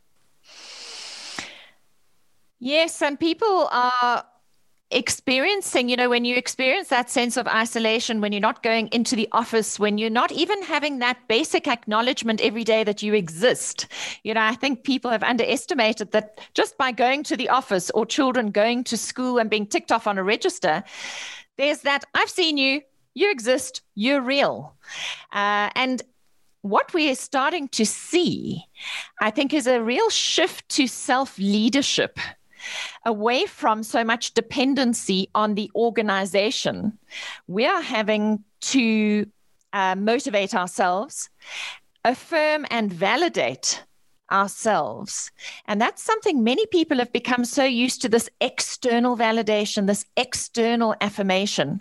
Yes, 2.59 3.03
and 3.03 3.20
people 3.20 3.68
are 3.70 4.25
experiencing, 4.90 5.90
you 5.90 5.96
know, 5.96 6.09
when 6.09 6.25
you 6.25 6.37
experience 6.37 6.88
that 6.88 7.11
sense 7.11 7.37
of 7.37 7.46
isolation, 7.46 8.22
when 8.22 8.33
you're 8.33 8.40
not 8.40 8.62
going 8.62 8.88
into 8.88 9.14
the 9.14 9.29
office, 9.33 9.79
when 9.79 9.98
you're 9.98 10.09
not 10.09 10.33
even 10.33 10.62
having 10.62 11.01
that 11.01 11.29
basic 11.29 11.68
acknowledgement 11.68 12.40
every 12.40 12.64
day 12.64 12.83
that 12.83 13.03
you 13.03 13.12
exist. 13.12 13.88
You 14.22 14.33
know, 14.33 14.40
I 14.40 14.55
think 14.55 14.83
people 14.83 15.11
have 15.11 15.22
underestimated 15.22 16.12
that 16.12 16.40
just 16.55 16.79
by 16.79 16.90
going 16.90 17.22
to 17.25 17.37
the 17.37 17.51
office 17.51 17.90
or 17.90 18.07
children 18.07 18.51
going 18.51 18.85
to 18.85 18.96
school 18.96 19.38
and 19.38 19.51
being 19.51 19.66
ticked 19.66 19.92
off 19.92 20.07
on 20.07 20.16
a 20.16 20.25
register, 20.25 20.83
there's 21.59 21.83
that 21.83 22.07
I've 22.14 22.31
seen 22.31 22.57
you, 22.57 22.81
you 23.14 23.31
exist, 23.31 23.83
you're 23.94 24.20
real. 24.20 24.75
Uh, 25.33 25.70
and 25.75 26.03
what 26.62 26.94
we 26.94 27.11
are 27.11 27.16
starting 27.16 27.68
to 27.68 27.85
see, 27.85 28.64
I 29.20 29.31
think, 29.31 29.53
is 29.53 29.66
a 29.66 29.83
real 29.83 30.11
shift 30.11 30.68
to 30.70 30.87
self 30.87 31.38
leadership 31.38 32.18
away 33.05 33.46
from 33.46 33.83
so 33.83 34.05
much 34.05 34.35
dependency 34.35 35.29
on 35.35 35.55
the 35.55 35.70
organization. 35.75 36.98
We 37.48 37.66
are 37.66 37.83
having 37.83 38.44
to 38.61 39.27
uh, 39.72 39.96
motivate 39.96 40.55
ourselves, 40.55 41.29
affirm 42.05 42.66
and 42.70 42.92
validate 42.92 43.83
ourselves. 44.31 45.31
And 45.66 45.81
that's 45.81 46.03
something 46.03 46.42
many 46.42 46.66
people 46.66 46.98
have 46.98 47.12
become 47.12 47.44
so 47.44 47.64
used 47.64 48.01
to 48.03 48.09
this 48.09 48.31
external 48.40 49.16
validation, 49.16 49.87
this 49.87 50.07
external 50.16 50.94
affirmation, 51.01 51.81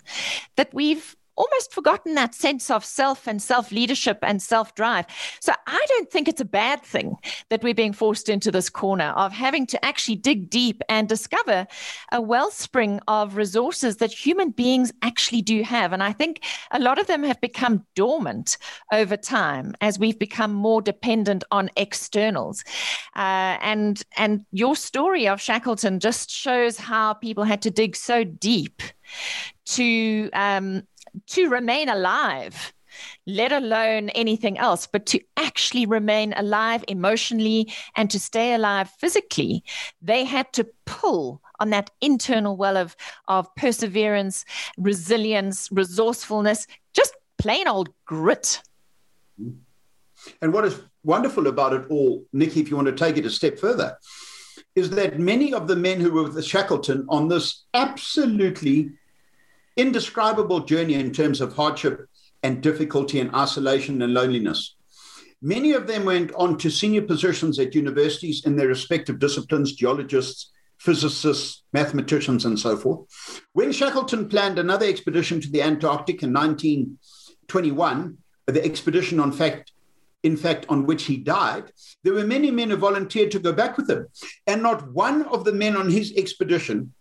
that 0.56 0.72
we've 0.74 1.16
almost 1.36 1.72
forgotten 1.72 2.14
that 2.14 2.34
sense 2.34 2.70
of 2.70 2.84
self 2.84 3.26
and 3.26 3.40
self 3.40 3.72
leadership 3.72 4.18
and 4.22 4.42
self 4.42 4.74
drive. 4.74 5.06
So 5.40 5.52
I 5.66 5.84
don't 5.88 6.10
think 6.10 6.28
it's 6.28 6.40
a 6.40 6.46
bad 6.46 6.82
thing 6.82 7.16
that 7.48 7.62
we're 7.62 7.74
being 7.74 7.92
forced 7.92 8.28
into 8.28 8.50
this 8.50 8.68
corner 8.68 9.12
of 9.16 9.32
having 9.32 9.66
to 9.66 9.84
actually 9.84 10.16
dig 10.16 10.50
deep 10.50 10.82
and 10.88 11.08
discover 11.08 11.66
a 12.12 12.20
wellspring 12.20 13.00
of 13.08 13.36
resources 13.36 13.96
that 13.96 14.12
human 14.12 14.50
beings 14.50 14.92
actually 15.02 15.42
do 15.42 15.62
have. 15.62 15.92
And 15.92 16.02
I 16.02 16.12
think 16.12 16.44
a 16.70 16.78
lot 16.78 16.98
of 16.98 17.06
them 17.06 17.22
have 17.22 17.40
become 17.40 17.84
dormant 17.94 18.58
over 18.92 19.16
time 19.16 19.74
as 19.80 19.98
we've 19.98 20.18
become 20.18 20.52
more 20.52 20.82
dependent 20.82 21.44
on 21.50 21.70
externals. 21.76 22.64
Uh, 23.16 23.58
and 23.60 24.02
and 24.16 24.44
your 24.52 24.76
story 24.76 25.28
of 25.28 25.40
Shackleton 25.40 26.00
just 26.00 26.30
shows 26.30 26.76
how 26.76 27.14
people 27.14 27.44
had 27.44 27.62
to 27.62 27.70
dig 27.70 27.96
so 27.96 28.24
deep 28.24 28.82
to 29.64 30.30
um, 30.32 30.82
to 31.28 31.48
remain 31.48 31.88
alive 31.88 32.72
let 33.26 33.52
alone 33.52 34.10
anything 34.10 34.58
else, 34.58 34.86
but 34.86 35.06
to 35.06 35.20
actually 35.36 35.86
remain 35.86 36.32
alive 36.34 36.84
emotionally 36.88 37.72
and 37.96 38.10
to 38.10 38.18
stay 38.18 38.54
alive 38.54 38.90
physically, 38.98 39.64
they 40.00 40.24
had 40.24 40.52
to 40.52 40.66
pull 40.84 41.42
on 41.60 41.70
that 41.70 41.90
internal 42.00 42.56
well 42.56 42.76
of, 42.76 42.96
of 43.28 43.54
perseverance, 43.54 44.44
resilience, 44.76 45.68
resourcefulness, 45.70 46.66
just 46.92 47.14
plain 47.38 47.68
old 47.68 47.88
grit. 48.04 48.62
And 50.40 50.52
what 50.52 50.64
is 50.64 50.80
wonderful 51.04 51.46
about 51.46 51.72
it 51.72 51.86
all, 51.88 52.24
Nikki, 52.32 52.60
if 52.60 52.70
you 52.70 52.76
want 52.76 52.86
to 52.86 52.94
take 52.94 53.16
it 53.16 53.26
a 53.26 53.30
step 53.30 53.58
further, 53.58 53.96
is 54.74 54.90
that 54.90 55.18
many 55.18 55.52
of 55.52 55.68
the 55.68 55.76
men 55.76 56.00
who 56.00 56.12
were 56.12 56.24
with 56.24 56.44
Shackleton 56.44 57.06
on 57.08 57.28
this 57.28 57.64
absolutely 57.74 58.90
indescribable 59.76 60.60
journey 60.60 60.94
in 60.94 61.12
terms 61.12 61.40
of 61.40 61.54
hardship 61.54 62.06
and 62.42 62.62
difficulty 62.62 63.20
and 63.20 63.34
isolation 63.34 64.02
and 64.02 64.14
loneliness. 64.14 64.76
Many 65.40 65.72
of 65.72 65.86
them 65.86 66.04
went 66.04 66.32
on 66.34 66.56
to 66.58 66.70
senior 66.70 67.02
positions 67.02 67.58
at 67.58 67.74
universities 67.74 68.44
in 68.44 68.56
their 68.56 68.68
respective 68.68 69.18
disciplines, 69.18 69.72
geologists, 69.72 70.52
physicists, 70.78 71.62
mathematicians, 71.72 72.44
and 72.44 72.58
so 72.58 72.76
forth. 72.76 73.00
When 73.52 73.72
Shackleton 73.72 74.28
planned 74.28 74.58
another 74.58 74.86
expedition 74.86 75.40
to 75.40 75.50
the 75.50 75.62
Antarctic 75.62 76.22
in 76.22 76.32
1921, 76.32 78.18
the 78.46 78.64
expedition, 78.64 79.20
on 79.20 79.32
fact, 79.32 79.72
in 80.22 80.36
fact, 80.36 80.66
on 80.68 80.86
which 80.86 81.04
he 81.04 81.16
died, 81.16 81.72
there 82.02 82.14
were 82.14 82.24
many 82.24 82.50
men 82.50 82.70
who 82.70 82.76
volunteered 82.76 83.30
to 83.32 83.38
go 83.38 83.52
back 83.52 83.76
with 83.76 83.90
him. 83.90 84.06
And 84.46 84.62
not 84.62 84.92
one 84.92 85.22
of 85.22 85.44
the 85.44 85.52
men 85.52 85.76
on 85.76 85.90
his 85.90 86.12
expedition 86.16 86.92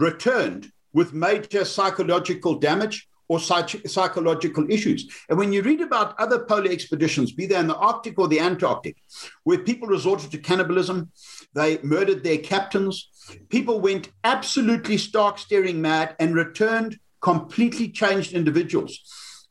returned 0.00 0.72
with 0.92 1.12
major 1.12 1.64
psychological 1.64 2.58
damage 2.58 3.08
or 3.28 3.40
psych- 3.40 3.86
psychological 3.86 4.70
issues. 4.70 5.10
And 5.28 5.38
when 5.38 5.52
you 5.52 5.62
read 5.62 5.80
about 5.80 6.18
other 6.18 6.44
polar 6.44 6.70
expeditions, 6.70 7.32
be 7.32 7.46
they 7.46 7.58
in 7.58 7.66
the 7.66 7.76
Arctic 7.76 8.18
or 8.18 8.28
the 8.28 8.40
Antarctic, 8.40 8.96
where 9.44 9.58
people 9.58 9.88
resorted 9.88 10.30
to 10.30 10.38
cannibalism, 10.38 11.10
they 11.54 11.78
murdered 11.82 12.22
their 12.22 12.38
captains, 12.38 13.08
people 13.48 13.80
went 13.80 14.10
absolutely 14.22 14.96
stark 14.96 15.38
staring 15.38 15.82
mad 15.82 16.14
and 16.20 16.34
returned 16.34 16.98
completely 17.20 17.88
changed 17.88 18.32
individuals. 18.32 19.00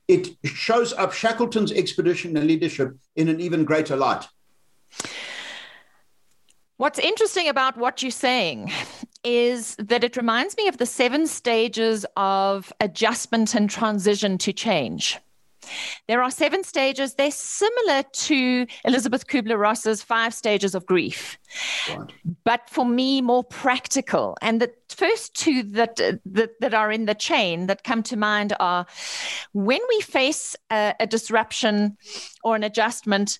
It 0.08 0.29
shows 0.45 0.93
up 0.93 1.13
Shackleton's 1.13 1.71
expedition 1.71 2.38
and 2.38 2.47
leadership 2.47 2.95
in 3.15 3.27
an 3.27 3.41
even 3.41 3.65
greater 3.65 3.95
light. 3.95 4.27
What's 6.77 6.99
interesting 6.99 7.49
about 7.49 7.77
what 7.77 8.01
you're 8.01 8.12
saying 8.12 8.71
is 9.25 9.75
that 9.77 10.03
it 10.03 10.15
reminds 10.15 10.55
me 10.55 10.67
of 10.67 10.77
the 10.77 10.85
seven 10.85 11.27
stages 11.27 12.05
of 12.15 12.71
adjustment 12.79 13.55
and 13.55 13.69
transition 13.69 14.38
to 14.38 14.53
change. 14.53 15.19
There 16.07 16.21
are 16.21 16.29
seven 16.29 16.63
stages. 16.63 17.15
They're 17.15 17.31
similar 17.31 18.03
to 18.03 18.67
Elisabeth 18.83 19.25
Kübler-Ross's 19.25 20.03
five 20.03 20.33
stages 20.33 20.75
of 20.75 20.85
grief, 20.85 21.39
right. 21.89 22.11
but 22.43 22.69
for 22.69 22.85
me, 22.85 23.19
more 23.21 23.43
practical. 23.43 24.38
And 24.43 24.61
the 24.61 24.71
first 24.89 25.33
two 25.33 25.63
that, 25.63 25.95
that, 25.95 26.51
that 26.59 26.73
are 26.75 26.91
in 26.91 27.05
the 27.05 27.15
chain 27.15 27.65
that 27.65 27.83
come 27.83 28.03
to 28.03 28.15
mind 28.15 28.53
are 28.59 28.85
when 29.53 29.81
we 29.89 30.01
face 30.01 30.55
a, 30.71 30.93
a 30.99 31.07
disruption 31.07 31.97
or 32.43 32.55
an 32.55 32.63
adjustment, 32.63 33.39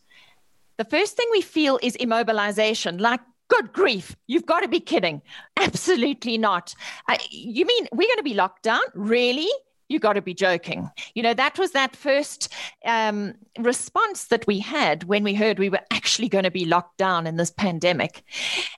the 0.78 0.86
first 0.86 1.15
thing 1.15 1.28
we 1.32 1.41
feel 1.41 1.80
is 1.84 1.95
immobilization, 1.98 3.00
like 3.00 3.21
Good 3.47 3.73
grief, 3.73 4.15
you've 4.27 4.45
got 4.45 4.62
to 4.62 4.67
be 4.67 4.79
kidding. 4.79 5.21
Absolutely 5.58 6.38
not. 6.38 6.73
Uh, 7.08 7.17
you 7.29 7.65
mean 7.65 7.88
we're 7.91 8.08
going 8.08 8.17
to 8.17 8.23
be 8.23 8.34
locked 8.34 8.63
down? 8.63 8.81
Really? 8.93 9.49
You 9.88 9.99
got 9.99 10.13
to 10.13 10.21
be 10.21 10.34
joking. 10.34 10.89
You 11.13 11.21
know, 11.21 11.36
that 11.36 11.60
was 11.60 11.71
that 11.71 11.95
first 11.95 12.51
um, 12.86 13.36
response 13.60 14.25
that 14.25 14.47
we 14.47 14.60
had 14.60 15.03
when 15.03 15.23
we 15.23 15.36
heard 15.36 15.60
we 15.60 15.69
were 15.69 15.81
actually 15.91 16.27
going 16.27 16.43
to 16.43 16.51
be 16.51 16.65
locked 16.65 16.97
down 16.97 17.27
in 17.27 17.36
this 17.36 17.51
pandemic. 17.51 18.23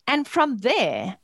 And 0.05 0.27
from 0.27 0.57
there, 0.57 1.17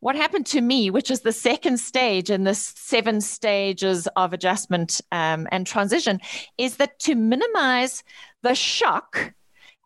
what 0.00 0.16
happened 0.16 0.46
to 0.46 0.60
me, 0.60 0.90
which 0.90 1.10
is 1.10 1.20
the 1.20 1.32
second 1.32 1.78
stage 1.78 2.30
in 2.30 2.44
this 2.44 2.72
seven 2.76 3.20
stages 3.20 4.08
of 4.16 4.32
adjustment 4.32 5.00
um, 5.12 5.46
and 5.52 5.66
transition, 5.66 6.20
is 6.58 6.76
that 6.76 6.98
to 7.00 7.14
minimize 7.14 8.02
the 8.42 8.54
shock 8.54 9.34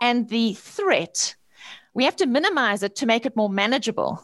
and 0.01 0.29
the 0.29 0.55
threat 0.55 1.37
we 1.97 2.05
have 2.05 2.17
to 2.17 2.27
minimize 2.27 2.83
it 2.83 2.95
to 2.97 3.07
make 3.07 3.25
it 3.25 3.35
more 3.35 3.49
manageable. 3.49 4.23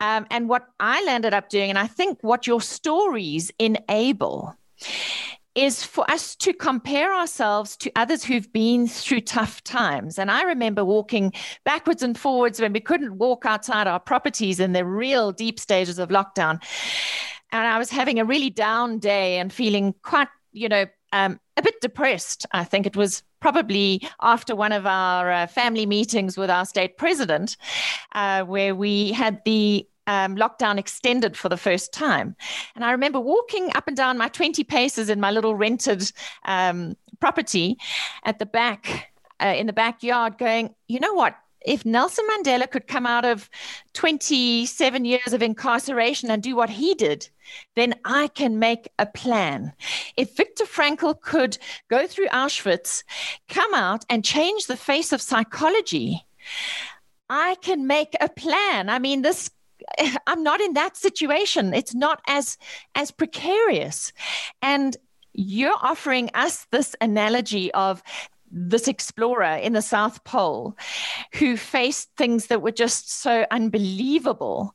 Um, 0.00 0.26
and 0.30 0.48
what 0.48 0.66
I 0.80 1.04
landed 1.04 1.32
up 1.32 1.48
doing, 1.48 1.70
and 1.70 1.78
I 1.78 1.86
think 1.86 2.18
what 2.22 2.46
your 2.46 2.60
stories 2.60 3.52
enable, 3.58 4.54
is 5.54 5.84
for 5.84 6.08
us 6.10 6.34
to 6.36 6.52
compare 6.52 7.14
ourselves 7.14 7.76
to 7.76 7.92
others 7.96 8.24
who've 8.24 8.52
been 8.52 8.88
through 8.88 9.20
tough 9.20 9.62
times. 9.62 10.18
And 10.18 10.30
I 10.30 10.42
remember 10.42 10.84
walking 10.84 11.32
backwards 11.64 12.02
and 12.02 12.18
forwards 12.18 12.60
when 12.60 12.72
we 12.72 12.80
couldn't 12.80 13.16
walk 13.16 13.46
outside 13.46 13.86
our 13.86 14.00
properties 14.00 14.60
in 14.60 14.72
the 14.72 14.84
real 14.84 15.32
deep 15.32 15.58
stages 15.58 15.98
of 15.98 16.10
lockdown. 16.10 16.60
And 17.52 17.66
I 17.66 17.78
was 17.78 17.90
having 17.90 18.18
a 18.18 18.24
really 18.24 18.50
down 18.50 18.98
day 18.98 19.38
and 19.38 19.52
feeling 19.52 19.94
quite, 20.02 20.28
you 20.52 20.68
know, 20.68 20.86
um, 21.12 21.40
a 21.56 21.62
bit 21.62 21.80
depressed. 21.80 22.44
I 22.52 22.64
think 22.64 22.86
it 22.86 22.96
was 22.96 23.22
probably 23.40 24.06
after 24.20 24.54
one 24.54 24.72
of 24.72 24.86
our 24.86 25.30
uh, 25.30 25.46
family 25.46 25.86
meetings 25.86 26.36
with 26.36 26.50
our 26.50 26.64
state 26.64 26.96
president, 26.96 27.56
uh, 28.12 28.42
where 28.44 28.74
we 28.74 29.12
had 29.12 29.42
the 29.44 29.86
um, 30.06 30.36
lockdown 30.36 30.78
extended 30.78 31.36
for 31.36 31.48
the 31.48 31.56
first 31.56 31.92
time. 31.92 32.34
And 32.74 32.84
I 32.84 32.92
remember 32.92 33.20
walking 33.20 33.70
up 33.74 33.86
and 33.86 33.96
down 33.96 34.18
my 34.18 34.28
20 34.28 34.64
paces 34.64 35.10
in 35.10 35.20
my 35.20 35.30
little 35.30 35.54
rented 35.54 36.10
um, 36.44 36.96
property 37.20 37.78
at 38.24 38.38
the 38.38 38.46
back, 38.46 39.12
uh, 39.40 39.54
in 39.56 39.66
the 39.66 39.72
backyard, 39.72 40.38
going, 40.38 40.74
you 40.88 40.98
know 40.98 41.12
what? 41.12 41.36
If 41.64 41.84
Nelson 41.84 42.24
Mandela 42.30 42.70
could 42.70 42.86
come 42.86 43.06
out 43.06 43.24
of 43.24 43.50
27 43.94 45.04
years 45.04 45.32
of 45.32 45.42
incarceration 45.42 46.30
and 46.30 46.42
do 46.42 46.54
what 46.54 46.70
he 46.70 46.94
did, 46.94 47.28
then 47.76 47.94
I 48.04 48.28
can 48.28 48.58
make 48.58 48.88
a 48.98 49.06
plan. 49.06 49.72
If 50.16 50.36
Viktor 50.36 50.64
Frankl 50.64 51.20
could 51.20 51.58
go 51.88 52.06
through 52.06 52.28
Auschwitz, 52.28 53.02
come 53.48 53.74
out 53.74 54.04
and 54.08 54.24
change 54.24 54.66
the 54.66 54.76
face 54.76 55.12
of 55.12 55.22
psychology, 55.22 56.26
I 57.28 57.56
can 57.56 57.86
make 57.86 58.14
a 58.20 58.28
plan. 58.28 58.88
I 58.88 58.98
mean, 58.98 59.22
this 59.22 59.50
I'm 60.26 60.42
not 60.42 60.60
in 60.60 60.74
that 60.74 60.96
situation. 60.96 61.74
It's 61.74 61.94
not 61.94 62.20
as 62.26 62.58
as 62.94 63.10
precarious. 63.10 64.12
And 64.62 64.96
you're 65.32 65.76
offering 65.80 66.30
us 66.34 66.66
this 66.70 66.96
analogy 67.00 67.72
of 67.72 68.02
this 68.50 68.88
explorer 68.88 69.56
in 69.56 69.72
the 69.72 69.82
South 69.82 70.22
Pole 70.24 70.76
who 71.34 71.56
faced 71.56 72.10
things 72.16 72.46
that 72.46 72.62
were 72.62 72.72
just 72.72 73.20
so 73.20 73.46
unbelievable. 73.50 74.74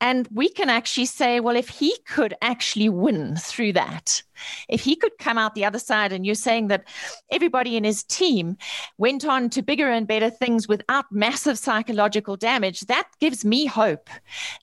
And 0.00 0.28
we 0.32 0.48
can 0.48 0.68
actually 0.68 1.06
say, 1.06 1.40
well, 1.40 1.56
if 1.56 1.68
he 1.68 1.96
could 2.08 2.34
actually 2.42 2.88
win 2.88 3.36
through 3.36 3.74
that, 3.74 4.22
if 4.68 4.80
he 4.80 4.96
could 4.96 5.16
come 5.18 5.38
out 5.38 5.54
the 5.54 5.64
other 5.64 5.78
side, 5.78 6.12
and 6.12 6.24
you're 6.24 6.34
saying 6.34 6.68
that 6.68 6.84
everybody 7.30 7.76
in 7.76 7.84
his 7.84 8.02
team 8.04 8.56
went 8.98 9.24
on 9.24 9.50
to 9.50 9.62
bigger 9.62 9.90
and 9.90 10.06
better 10.06 10.30
things 10.30 10.68
without 10.68 11.04
massive 11.10 11.58
psychological 11.58 12.36
damage, 12.36 12.80
that 12.82 13.08
gives 13.20 13.44
me 13.44 13.66
hope 13.66 14.08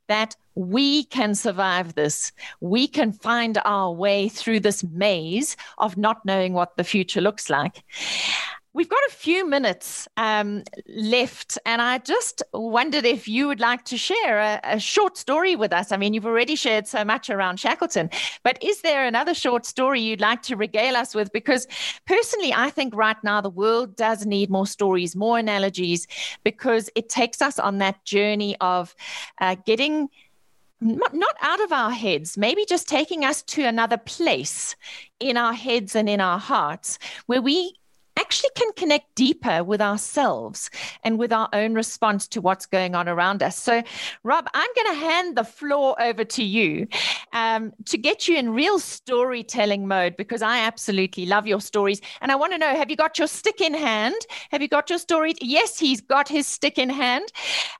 that 0.08 0.36
we 0.56 1.06
can 1.06 1.36
survive 1.36 1.96
this. 1.96 2.32
We 2.60 2.88
can 2.88 3.14
find 3.14 3.58
our 3.64 3.92
way 3.92 4.28
through 4.30 4.60
this 4.60 4.84
maze 4.84 5.56
of 5.78 5.96
not 5.98 6.26
knowing 6.26 6.54
what 6.54 6.76
the 6.76 6.84
future 6.84 7.22
looks 7.22 7.50
like. 7.50 7.84
We've 8.72 8.88
got 8.88 9.00
a 9.08 9.12
few 9.12 9.50
minutes 9.50 10.08
um, 10.16 10.64
left, 10.88 11.58
and 11.66 11.82
I 11.82 11.98
just 11.98 12.44
wondered 12.54 13.04
if 13.04 13.28
you 13.28 13.48
would 13.48 13.60
like 13.60 13.84
to 13.86 13.98
share 13.98 14.38
a, 14.38 14.60
a, 14.64 14.80
short 14.80 15.18
story 15.18 15.56
with 15.56 15.74
us. 15.74 15.92
I 15.92 15.98
mean, 15.98 16.14
you've 16.14 16.28
already 16.28 16.56
shared 16.56 16.88
so 16.88 17.04
much 17.04 17.32
around 17.32 17.60
Shackleton, 17.60 18.12
but 18.44 18.62
is 18.64 18.82
there 18.82 19.08
another 19.08 19.34
short 19.34 19.66
story 19.66 20.02
you'd 20.02 20.22
like 20.22 20.44
to 20.44 20.56
regale 20.56 20.96
us 20.96 21.16
with? 21.16 21.32
Because 21.34 21.66
personally, 22.06 22.54
I 22.54 22.70
think 22.70 22.96
right 22.96 23.18
now 23.24 23.42
the 23.42 23.50
world 23.50 23.96
does 23.96 24.28
need 24.28 24.52
more 24.52 24.68
stories, 24.68 25.16
more 25.16 25.40
analogies, 25.40 26.06
because 26.44 26.92
it 26.96 27.10
takes 27.10 27.42
us 27.42 27.58
on 27.58 27.80
that 27.80 28.06
journey 28.06 28.56
of 28.62 28.94
uh, 29.42 29.56
getting 29.66 30.10
not 30.82 31.36
out 31.42 31.60
of 31.60 31.72
our 31.72 31.92
heads, 31.92 32.38
maybe 32.38 32.66
just 32.66 32.88
taking 32.88 33.26
us 33.26 33.42
to 33.42 33.64
another 33.64 33.98
place 33.98 34.76
in 35.20 35.38
our 35.38 35.54
heads 35.54 35.96
and 35.96 36.08
in 36.08 36.22
our 36.22 36.40
hearts 36.40 37.00
where 37.26 37.42
we 37.42 37.79
actually 38.20 38.50
can 38.56 38.72
connect 38.74 39.16
deeper 39.16 39.64
with 39.64 39.82
ourselves 39.82 40.70
and 41.04 41.18
with 41.18 41.32
our 41.32 41.50
own 41.54 41.74
response 41.74 42.28
to 42.28 42.42
what's 42.42 42.66
going 42.66 42.96
on 42.96 43.08
around 43.08 43.42
us. 43.42 43.58
So, 43.58 43.82
Rob, 44.24 44.48
I'm 44.54 44.70
going 44.76 44.94
to 44.94 45.06
hand 45.06 45.38
the 45.38 45.44
floor 45.44 46.00
over 46.02 46.24
to 46.24 46.44
you 46.44 46.88
um, 47.34 47.72
to 47.86 47.98
get 47.98 48.28
you 48.28 48.38
in 48.38 48.52
real 48.52 48.80
storytelling 48.80 49.88
mode 49.88 50.18
because 50.18 50.42
I 50.42 50.60
absolutely 50.60 51.26
love 51.26 51.48
your 51.48 51.62
stories. 51.62 52.02
And 52.22 52.32
I 52.32 52.36
want 52.36 52.52
to 52.54 52.58
know 52.58 52.76
have 52.76 52.90
you 52.90 52.96
got 52.96 53.18
your 53.18 53.28
stick 53.28 53.62
in 53.62 53.74
hand? 53.74 54.16
Have 54.52 54.62
you 54.62 54.68
got 54.68 54.90
your 54.90 55.00
story? 55.00 55.34
Yes, 55.42 55.80
he's 55.80 56.02
got 56.02 56.28
his 56.28 56.48
stick 56.48 56.78
in 56.78 56.90
hand. 56.90 57.32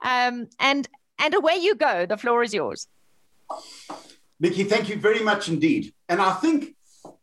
Um, 0.04 0.48
and 0.60 0.88
and 1.22 1.34
away 1.34 1.58
you 1.58 1.76
go. 1.76 2.06
The 2.06 2.18
floor 2.18 2.44
is 2.44 2.54
yours. 2.54 2.88
Nikki, 4.40 4.64
thank 4.64 4.88
you 4.88 4.96
very 4.96 5.20
much 5.20 5.50
indeed. 5.50 5.94
And 6.08 6.22
I 6.22 6.34
think 6.34 6.76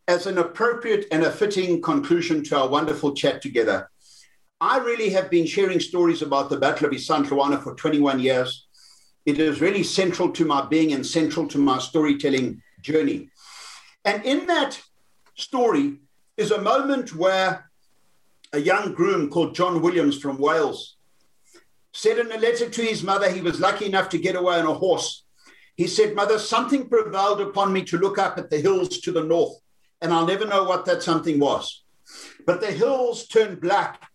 as 0.07 0.25
an 0.25 0.37
appropriate 0.37 1.05
and 1.11 1.23
a 1.23 1.31
fitting 1.31 1.81
conclusion 1.81 2.41
to 2.41 2.57
our 2.57 2.69
wonderful 2.69 3.13
chat 3.13 3.41
together, 3.41 3.89
I 4.61 4.77
really 4.77 5.09
have 5.09 5.29
been 5.29 5.45
sharing 5.45 5.79
stories 5.79 6.21
about 6.21 6.49
the 6.49 6.57
Battle 6.57 6.87
of 6.87 6.93
Isandlwana 6.93 7.61
for 7.61 7.75
21 7.75 8.19
years. 8.19 8.67
It 9.25 9.39
is 9.39 9.59
really 9.59 9.83
central 9.83 10.31
to 10.31 10.45
my 10.45 10.65
being 10.65 10.93
and 10.93 11.05
central 11.05 11.47
to 11.49 11.57
my 11.57 11.79
storytelling 11.79 12.61
journey. 12.81 13.29
And 14.05 14.25
in 14.25 14.47
that 14.47 14.81
story 15.35 15.97
is 16.37 16.51
a 16.51 16.61
moment 16.61 17.13
where 17.13 17.69
a 18.53 18.59
young 18.59 18.93
groom 18.93 19.29
called 19.29 19.53
John 19.53 19.81
Williams 19.81 20.17
from 20.17 20.37
Wales 20.37 20.95
said 21.91 22.17
in 22.17 22.31
a 22.31 22.37
letter 22.37 22.69
to 22.69 22.81
his 22.81 23.03
mother 23.03 23.29
he 23.29 23.41
was 23.41 23.59
lucky 23.59 23.85
enough 23.85 24.07
to 24.09 24.17
get 24.17 24.37
away 24.37 24.59
on 24.59 24.65
a 24.65 24.73
horse. 24.73 25.23
He 25.75 25.85
said, 25.87 26.15
Mother, 26.15 26.39
something 26.39 26.87
prevailed 26.87 27.41
upon 27.41 27.73
me 27.73 27.83
to 27.83 27.97
look 27.97 28.17
up 28.17 28.37
at 28.37 28.49
the 28.49 28.59
hills 28.59 28.99
to 28.99 29.11
the 29.11 29.23
north 29.23 29.59
and 30.01 30.13
I'll 30.13 30.27
never 30.27 30.45
know 30.45 30.63
what 30.63 30.85
that 30.85 31.03
something 31.03 31.39
was. 31.39 31.83
But 32.45 32.61
the 32.61 32.71
hills 32.71 33.27
turned 33.27 33.61
black 33.61 34.09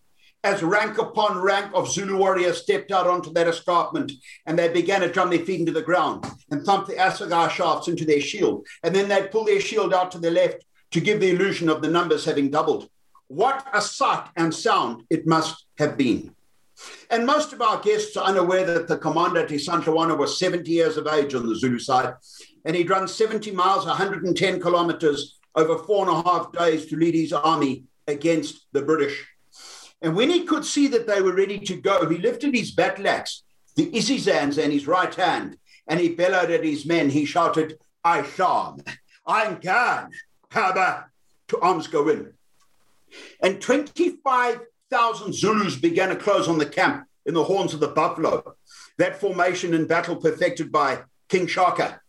as 0.44 0.62
rank 0.62 0.98
upon 0.98 1.38
rank 1.38 1.70
of 1.74 1.90
Zulu 1.90 2.16
warriors 2.16 2.62
stepped 2.62 2.90
out 2.90 3.06
onto 3.06 3.32
that 3.32 3.46
escarpment 3.46 4.12
and 4.46 4.58
they 4.58 4.68
began 4.68 5.02
to 5.02 5.12
drum 5.12 5.30
their 5.30 5.44
feet 5.44 5.60
into 5.60 5.72
the 5.72 5.82
ground 5.82 6.24
and 6.50 6.64
thump 6.64 6.86
the 6.86 6.94
assegai 6.94 7.48
shafts 7.50 7.88
into 7.88 8.04
their 8.04 8.20
shield. 8.20 8.66
And 8.82 8.94
then 8.94 9.08
they'd 9.08 9.30
pull 9.30 9.44
their 9.44 9.60
shield 9.60 9.94
out 9.94 10.10
to 10.12 10.18
the 10.18 10.30
left 10.30 10.64
to 10.92 11.00
give 11.00 11.20
the 11.20 11.30
illusion 11.30 11.68
of 11.68 11.80
the 11.80 11.88
numbers 11.88 12.24
having 12.24 12.50
doubled. 12.50 12.88
What 13.28 13.66
a 13.72 13.80
sight 13.80 14.28
and 14.36 14.52
sound 14.52 15.04
it 15.10 15.26
must 15.26 15.66
have 15.78 15.96
been. 15.96 16.34
And 17.10 17.24
most 17.24 17.52
of 17.52 17.62
our 17.62 17.80
guests 17.80 18.16
are 18.16 18.24
unaware 18.24 18.64
that 18.64 18.88
the 18.88 18.98
commander 18.98 19.40
at 19.40 19.50
Isandlwana 19.50 20.18
was 20.18 20.38
70 20.38 20.70
years 20.70 20.96
of 20.96 21.06
age 21.06 21.34
on 21.34 21.46
the 21.46 21.54
Zulu 21.54 21.78
side, 21.78 22.14
and 22.64 22.74
he'd 22.74 22.90
run 22.90 23.06
70 23.06 23.52
miles, 23.52 23.86
110 23.86 24.60
kilometers 24.60 25.38
over 25.54 25.78
four 25.78 26.08
and 26.08 26.16
a 26.16 26.28
half 26.28 26.52
days 26.52 26.86
to 26.86 26.96
lead 26.96 27.14
his 27.14 27.32
army 27.32 27.84
against 28.06 28.66
the 28.72 28.82
British. 28.82 29.26
And 30.00 30.16
when 30.16 30.30
he 30.30 30.44
could 30.44 30.64
see 30.64 30.88
that 30.88 31.06
they 31.06 31.22
were 31.22 31.34
ready 31.34 31.58
to 31.60 31.76
go, 31.76 32.08
he 32.08 32.18
lifted 32.18 32.54
his 32.54 32.72
battle 32.72 33.06
axe, 33.06 33.44
the 33.76 33.90
isizans, 33.92 34.58
in 34.58 34.70
his 34.70 34.86
right 34.86 35.14
hand, 35.14 35.56
and 35.86 36.00
he 36.00 36.10
bellowed 36.10 36.50
at 36.50 36.64
his 36.64 36.84
men. 36.84 37.10
He 37.10 37.24
shouted, 37.24 37.78
I 38.04 38.24
shall, 38.24 38.80
I'm 39.26 39.60
gone, 39.60 40.10
Haba, 40.50 41.04
to 41.48 41.58
arms 41.60 41.86
go 41.86 42.08
in. 42.08 42.32
And 43.40 43.60
25,000 43.60 45.34
Zulus 45.34 45.76
began 45.76 46.08
to 46.08 46.16
close 46.16 46.48
on 46.48 46.58
the 46.58 46.66
camp 46.66 47.06
in 47.24 47.34
the 47.34 47.44
horns 47.44 47.74
of 47.74 47.80
the 47.80 47.88
buffalo. 47.88 48.56
That 48.98 49.20
formation 49.20 49.74
in 49.74 49.86
battle 49.86 50.16
perfected 50.16 50.72
by 50.72 51.02
King 51.28 51.46
Shaka. 51.46 52.00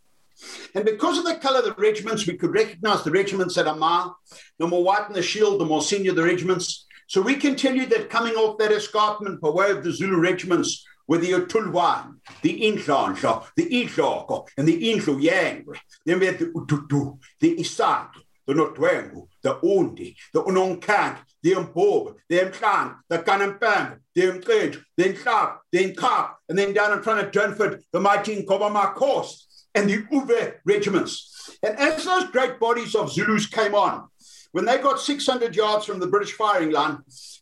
And 0.74 0.84
because 0.84 1.18
of 1.18 1.24
the 1.24 1.36
color 1.36 1.58
of 1.60 1.64
the 1.64 1.74
regiments, 1.74 2.26
we 2.26 2.36
could 2.36 2.52
recognize 2.52 3.02
the 3.04 3.10
regiments 3.10 3.56
at 3.58 3.66
a 3.66 3.74
mile. 3.74 4.18
The 4.58 4.66
more 4.66 4.82
white 4.82 5.08
in 5.08 5.14
the 5.14 5.22
shield, 5.22 5.60
the 5.60 5.64
more 5.64 5.82
senior 5.82 6.12
the 6.12 6.24
regiments. 6.24 6.86
So 7.06 7.20
we 7.20 7.36
can 7.36 7.54
tell 7.54 7.74
you 7.74 7.86
that 7.86 8.10
coming 8.10 8.34
off 8.34 8.58
that 8.58 8.72
escarpment 8.72 9.40
by 9.40 9.50
way 9.50 9.70
of 9.70 9.84
the 9.84 9.92
Zulu 9.92 10.18
regiments 10.18 10.84
were 11.06 11.18
the 11.18 11.32
Utulwan, 11.32 12.16
the 12.42 12.60
Inhlansha, 12.62 13.44
the 13.56 13.68
Ihloko, 13.68 14.48
and 14.56 14.66
the 14.66 14.92
Inhluyang. 14.92 15.64
Then 16.06 16.18
we 16.18 16.26
had 16.26 16.38
the 16.38 16.46
Ututu, 16.46 17.18
the 17.40 17.56
Isang, 17.56 18.08
the 18.46 18.54
Notwengu, 18.54 19.28
the 19.42 19.58
Undi, 19.62 20.16
the 20.32 20.42
Unonkang, 20.42 21.18
the 21.42 21.52
Mbob, 21.52 22.14
the 22.28 22.38
Mklang, 22.38 22.96
the 23.08 23.18
Kanampang, 23.18 23.98
the 24.14 24.22
Mkej, 24.22 24.82
the 24.96 25.04
Nklap, 25.04 25.58
the 25.70 25.92
Nkap, 25.92 26.30
and 26.48 26.58
then 26.58 26.72
down 26.72 26.92
in 26.92 27.02
front 27.02 27.20
of 27.20 27.30
Durnford, 27.30 27.82
the 27.92 28.00
mighty 28.00 28.42
Nkobama 28.42 28.94
Coast 28.94 29.53
and 29.74 29.88
the 29.88 30.02
Uwe 30.04 30.54
regiments. 30.64 31.56
And 31.62 31.76
as 31.78 32.04
those 32.04 32.30
great 32.30 32.60
bodies 32.60 32.94
of 32.94 33.12
Zulus 33.12 33.46
came 33.46 33.74
on, 33.74 34.08
when 34.52 34.64
they 34.64 34.78
got 34.78 35.00
600 35.00 35.56
yards 35.56 35.84
from 35.84 35.98
the 35.98 36.06
British 36.06 36.32
firing 36.32 36.70
line, 36.70 36.98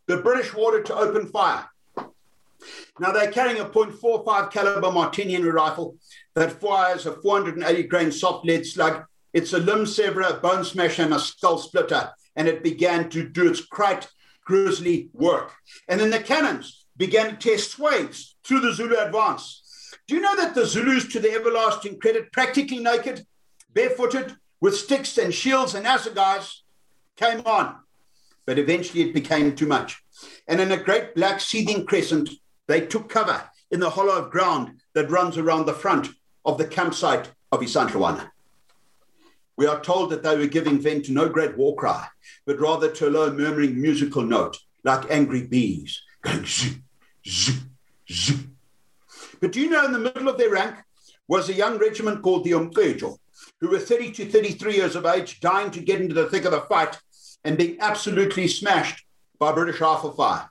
the 0.06 0.18
British 0.18 0.54
ordered 0.54 0.86
to 0.86 0.96
open 0.96 1.26
fire. 1.26 1.68
Now 2.98 3.12
they're 3.12 3.30
carrying 3.30 3.60
a 3.60 3.64
.45 3.64 4.50
caliber 4.50 4.90
Martini 4.90 5.40
rifle 5.42 5.96
that 6.34 6.60
fires 6.60 7.06
a 7.06 7.12
480 7.12 7.82
grain 7.84 8.12
soft 8.12 8.46
lead 8.46 8.64
slug. 8.64 9.04
It's 9.32 9.52
a 9.52 9.58
limb 9.58 9.86
severer, 9.86 10.38
bone 10.42 10.64
smasher, 10.64 11.02
and 11.02 11.14
a 11.14 11.18
skull 11.18 11.58
splitter, 11.58 12.10
and 12.36 12.48
it 12.48 12.62
began 12.62 13.08
to 13.10 13.28
do 13.28 13.48
its 13.48 13.64
quite 13.64 14.08
grisly 14.44 15.08
work. 15.12 15.52
And 15.88 16.00
then 16.00 16.10
the 16.10 16.20
cannons 16.20 16.86
began 16.96 17.30
to 17.30 17.36
test 17.36 17.72
swathes 17.72 18.36
through 18.44 18.60
the 18.60 18.72
Zulu 18.72 18.96
advance. 18.96 19.61
Do 20.08 20.16
you 20.16 20.20
know 20.20 20.36
that 20.36 20.54
the 20.54 20.66
Zulus, 20.66 21.08
to 21.08 21.20
their 21.20 21.38
everlasting 21.38 21.98
credit, 21.98 22.32
practically 22.32 22.80
naked, 22.80 23.24
barefooted, 23.72 24.36
with 24.60 24.76
sticks 24.76 25.18
and 25.18 25.32
shields 25.32 25.74
and 25.74 25.86
assegais, 25.86 26.60
came 27.16 27.42
on? 27.46 27.76
But 28.44 28.58
eventually 28.58 29.02
it 29.02 29.14
became 29.14 29.54
too 29.54 29.66
much. 29.66 30.02
And 30.48 30.60
in 30.60 30.72
a 30.72 30.76
great 30.76 31.14
black 31.14 31.40
seething 31.40 31.86
crescent, 31.86 32.30
they 32.66 32.86
took 32.86 33.08
cover 33.08 33.42
in 33.70 33.80
the 33.80 33.90
hollow 33.90 34.16
of 34.16 34.30
ground 34.30 34.80
that 34.94 35.10
runs 35.10 35.38
around 35.38 35.66
the 35.66 35.72
front 35.72 36.08
of 36.44 36.58
the 36.58 36.66
campsite 36.66 37.30
of 37.50 37.60
Isandlwana. 37.60 38.30
We 39.56 39.66
are 39.66 39.80
told 39.80 40.10
that 40.10 40.22
they 40.22 40.36
were 40.36 40.46
giving 40.46 40.80
vent 40.80 41.06
to 41.06 41.12
no 41.12 41.28
great 41.28 41.56
war 41.56 41.76
cry, 41.76 42.08
but 42.46 42.58
rather 42.58 42.90
to 42.90 43.08
a 43.08 43.10
low 43.10 43.32
murmuring 43.32 43.80
musical 43.80 44.22
note, 44.22 44.58
like 44.82 45.10
angry 45.10 45.46
bees, 45.46 46.02
going 46.22 46.44
zzz, 46.44 46.78
zzz, 47.26 47.60
zzz, 48.10 48.44
but 49.42 49.50
do 49.50 49.60
you 49.60 49.68
know 49.68 49.84
in 49.84 49.92
the 49.92 49.98
middle 49.98 50.28
of 50.28 50.38
their 50.38 50.50
rank 50.50 50.76
was 51.26 51.48
a 51.48 51.52
young 51.52 51.76
regiment 51.76 52.22
called 52.22 52.44
the 52.44 52.52
Umqejo, 52.52 53.18
who 53.60 53.68
were 53.68 53.80
30 53.80 54.12
to 54.12 54.30
33 54.30 54.74
years 54.74 54.94
of 54.94 55.04
age, 55.04 55.40
dying 55.40 55.72
to 55.72 55.80
get 55.80 56.00
into 56.00 56.14
the 56.14 56.28
thick 56.28 56.44
of 56.44 56.52
the 56.52 56.60
fight 56.60 56.96
and 57.42 57.58
being 57.58 57.76
absolutely 57.80 58.46
smashed 58.46 59.04
by 59.40 59.50
British 59.50 59.80
rifle 59.80 60.12
fire. 60.12 60.48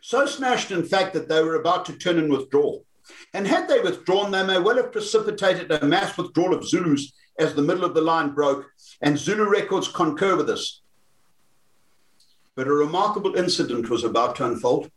So 0.00 0.24
smashed, 0.24 0.70
in 0.70 0.84
fact, 0.84 1.12
that 1.12 1.28
they 1.28 1.42
were 1.42 1.56
about 1.56 1.84
to 1.86 1.98
turn 1.98 2.18
and 2.18 2.32
withdraw. 2.32 2.78
And 3.34 3.46
had 3.46 3.68
they 3.68 3.80
withdrawn, 3.80 4.30
they 4.30 4.46
may 4.46 4.58
well 4.58 4.76
have 4.76 4.90
precipitated 4.90 5.70
a 5.70 5.84
mass 5.84 6.16
withdrawal 6.16 6.54
of 6.54 6.66
Zulus 6.66 7.12
as 7.38 7.54
the 7.54 7.62
middle 7.62 7.84
of 7.84 7.92
the 7.92 8.00
line 8.00 8.30
broke, 8.30 8.70
and 9.02 9.18
Zulu 9.18 9.50
records 9.50 9.88
concur 9.88 10.34
with 10.34 10.46
this. 10.46 10.80
But 12.54 12.68
a 12.68 12.72
remarkable 12.72 13.34
incident 13.34 13.90
was 13.90 14.02
about 14.02 14.36
to 14.36 14.46
unfold. 14.46 14.90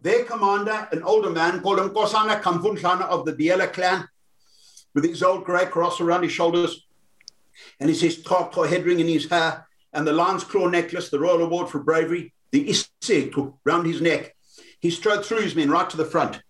Their 0.00 0.24
commander, 0.24 0.88
an 0.92 1.02
older 1.02 1.30
man 1.30 1.60
called 1.62 1.78
Nkosana 1.78 2.42
Kamfunhlana 2.42 3.02
of 3.02 3.24
the 3.24 3.32
Biyela 3.32 3.72
clan, 3.72 4.06
with 4.94 5.04
his 5.04 5.22
old 5.22 5.44
grey 5.44 5.66
cross 5.66 6.00
around 6.00 6.22
his 6.22 6.32
shoulders, 6.32 6.86
and 7.80 7.88
his 7.88 8.22
Toko 8.22 8.64
head 8.64 8.84
ring 8.84 9.00
in 9.00 9.08
his 9.08 9.28
hair, 9.28 9.66
and 9.92 10.06
the 10.06 10.12
lion's 10.12 10.44
claw 10.44 10.68
necklace, 10.68 11.08
the 11.08 11.18
Royal 11.18 11.42
Award 11.42 11.70
for 11.70 11.78
Bravery, 11.78 12.34
the 12.50 12.68
Isetu 12.68 13.54
round 13.64 13.86
his 13.86 14.00
neck. 14.00 14.36
He 14.80 14.90
strode 14.90 15.24
through 15.24 15.40
his 15.40 15.56
men 15.56 15.70
right 15.70 15.88
to 15.88 15.96
the 15.96 16.04
front, 16.04 16.40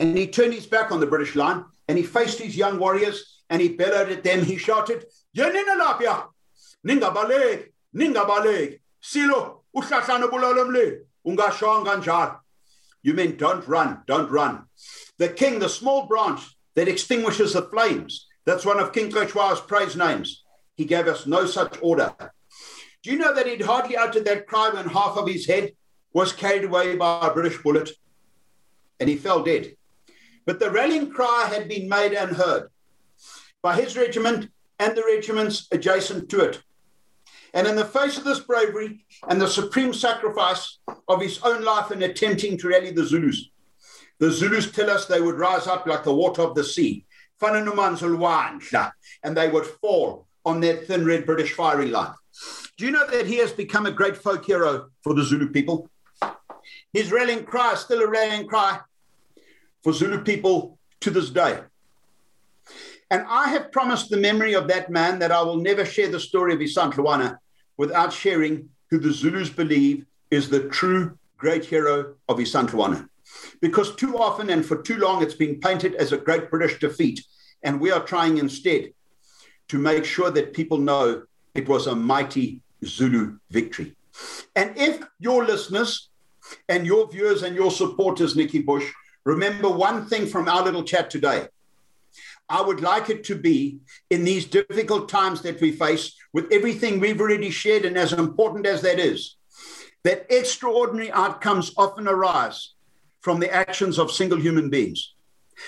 and 0.00 0.16
he 0.16 0.26
turned 0.26 0.54
his 0.54 0.66
back 0.66 0.90
on 0.90 1.00
the 1.00 1.06
British 1.06 1.36
line, 1.36 1.64
and 1.88 1.96
he 1.96 2.04
faced 2.04 2.40
his 2.40 2.56
young 2.56 2.78
warriors, 2.78 3.42
and 3.48 3.62
he 3.62 3.68
bellowed 3.68 4.10
at 4.10 4.24
them. 4.24 4.44
He 4.44 4.56
shouted, 4.56 5.04
Yenina 5.36 5.78
lapia, 5.80 6.26
ninga 6.86 7.14
baleg, 7.14 7.66
ninga 7.94 8.26
baleg, 8.26 8.80
silo, 9.00 9.62
uhlahlana 9.74 10.28
bulalomle, 10.28 11.02
ungashonga 11.24 12.02
njalo. 12.02 12.40
You 13.06 13.14
mean 13.14 13.36
don't 13.36 13.64
run, 13.68 14.02
don't 14.08 14.28
run. 14.32 14.64
The 15.18 15.28
king, 15.28 15.60
the 15.60 15.68
small 15.68 16.06
branch 16.06 16.40
that 16.74 16.88
extinguishes 16.88 17.52
the 17.52 17.62
flames, 17.62 18.26
that's 18.44 18.66
one 18.66 18.80
of 18.80 18.92
King 18.92 19.12
Cetshwayo's 19.12 19.60
praise 19.60 19.94
names. 19.94 20.42
He 20.74 20.84
gave 20.84 21.06
us 21.06 21.24
no 21.24 21.46
such 21.46 21.78
order. 21.80 22.12
Do 23.04 23.12
you 23.12 23.18
know 23.18 23.32
that 23.32 23.46
he'd 23.46 23.62
hardly 23.62 23.96
uttered 23.96 24.24
that 24.24 24.48
cry 24.48 24.70
when 24.70 24.88
half 24.88 25.16
of 25.16 25.28
his 25.28 25.46
head 25.46 25.70
was 26.14 26.32
carried 26.32 26.64
away 26.64 26.96
by 26.96 27.28
a 27.28 27.32
British 27.32 27.62
bullet 27.62 27.90
and 28.98 29.08
he 29.08 29.14
fell 29.14 29.44
dead? 29.44 29.76
But 30.44 30.58
the 30.58 30.72
rallying 30.72 31.12
cry 31.12 31.48
had 31.48 31.68
been 31.68 31.88
made 31.88 32.12
and 32.12 32.36
heard 32.36 32.70
by 33.62 33.80
his 33.80 33.96
regiment 33.96 34.50
and 34.80 34.96
the 34.96 35.04
regiments 35.04 35.68
adjacent 35.70 36.28
to 36.30 36.40
it. 36.40 36.60
And 37.54 37.66
in 37.66 37.76
the 37.76 37.84
face 37.84 38.18
of 38.18 38.24
this 38.24 38.40
bravery 38.40 39.04
and 39.28 39.40
the 39.40 39.48
supreme 39.48 39.94
sacrifice 39.94 40.78
of 41.08 41.20
his 41.20 41.40
own 41.42 41.62
life 41.62 41.90
in 41.90 42.02
attempting 42.02 42.58
to 42.58 42.68
rally 42.68 42.90
the 42.90 43.04
Zulus, 43.04 43.50
the 44.18 44.30
Zulus 44.30 44.70
tell 44.70 44.90
us 44.90 45.06
they 45.06 45.20
would 45.20 45.38
rise 45.38 45.66
up 45.66 45.86
like 45.86 46.04
the 46.04 46.14
water 46.14 46.42
of 46.42 46.54
the 46.54 46.64
sea. 46.64 47.04
and 47.42 49.36
they 49.36 49.48
would 49.48 49.66
fall 49.66 50.26
on 50.44 50.60
that 50.60 50.86
thin 50.86 51.04
red 51.04 51.26
British 51.26 51.52
firing 51.52 51.90
line. 51.90 52.14
Do 52.76 52.84
you 52.84 52.90
know 52.90 53.06
that 53.06 53.26
he 53.26 53.36
has 53.36 53.52
become 53.52 53.86
a 53.86 53.90
great 53.90 54.16
folk 54.16 54.44
hero 54.44 54.88
for 55.02 55.14
the 55.14 55.24
Zulu 55.24 55.50
people? 55.50 55.90
His 56.92 57.12
rallying 57.12 57.44
cry 57.44 57.72
is 57.72 57.80
still 57.80 58.00
a 58.00 58.08
rallying 58.08 58.46
cry 58.46 58.80
for 59.82 59.92
Zulu 59.92 60.22
people 60.22 60.78
to 61.00 61.10
this 61.10 61.30
day. 61.30 61.60
And 63.10 63.24
I 63.28 63.48
have 63.50 63.70
promised 63.70 64.10
the 64.10 64.16
memory 64.16 64.54
of 64.54 64.68
that 64.68 64.90
man 64.90 65.18
that 65.20 65.32
I 65.32 65.42
will 65.42 65.56
never 65.56 65.84
share 65.84 66.08
the 66.08 66.20
story 66.20 66.52
of 66.52 66.60
Isandlwana 66.60 67.38
without 67.76 68.12
sharing 68.12 68.68
who 68.90 68.98
the 68.98 69.12
Zulus 69.12 69.48
believe 69.48 70.04
is 70.30 70.48
the 70.48 70.68
true 70.68 71.16
great 71.38 71.64
hero 71.64 72.14
of 72.28 72.38
Isandlwana. 72.38 73.08
Because 73.60 73.94
too 73.94 74.18
often 74.18 74.50
and 74.50 74.64
for 74.64 74.82
too 74.82 74.96
long 74.96 75.22
it's 75.22 75.34
been 75.34 75.60
painted 75.60 75.94
as 75.94 76.12
a 76.12 76.18
great 76.18 76.50
British 76.50 76.78
defeat. 76.78 77.24
And 77.62 77.80
we 77.80 77.90
are 77.90 78.04
trying 78.04 78.38
instead 78.38 78.92
to 79.68 79.78
make 79.78 80.04
sure 80.04 80.30
that 80.30 80.52
people 80.52 80.78
know 80.78 81.22
it 81.54 81.68
was 81.68 81.86
a 81.86 81.94
mighty 81.94 82.60
Zulu 82.84 83.38
victory. 83.50 83.96
And 84.54 84.76
if 84.76 85.02
your 85.18 85.44
listeners 85.44 86.10
and 86.68 86.86
your 86.86 87.08
viewers 87.10 87.42
and 87.42 87.54
your 87.56 87.70
supporters, 87.70 88.36
Nikki 88.36 88.62
Bush, 88.62 88.90
remember 89.24 89.68
one 89.68 90.06
thing 90.06 90.26
from 90.26 90.48
our 90.48 90.62
little 90.62 90.84
chat 90.84 91.10
today. 91.10 91.48
I 92.48 92.62
would 92.62 92.80
like 92.80 93.10
it 93.10 93.24
to 93.24 93.34
be 93.34 93.78
in 94.10 94.24
these 94.24 94.44
difficult 94.44 95.08
times 95.08 95.42
that 95.42 95.60
we 95.60 95.72
face, 95.72 96.14
with 96.32 96.52
everything 96.52 97.00
we've 97.00 97.20
already 97.20 97.50
shared, 97.50 97.84
and 97.84 97.96
as 97.96 98.12
important 98.12 98.66
as 98.66 98.82
that 98.82 98.98
is, 98.98 99.36
that 100.04 100.26
extraordinary 100.30 101.10
outcomes 101.10 101.72
often 101.76 102.06
arise 102.06 102.74
from 103.20 103.40
the 103.40 103.52
actions 103.52 103.98
of 103.98 104.12
single 104.12 104.38
human 104.38 104.70
beings, 104.70 105.14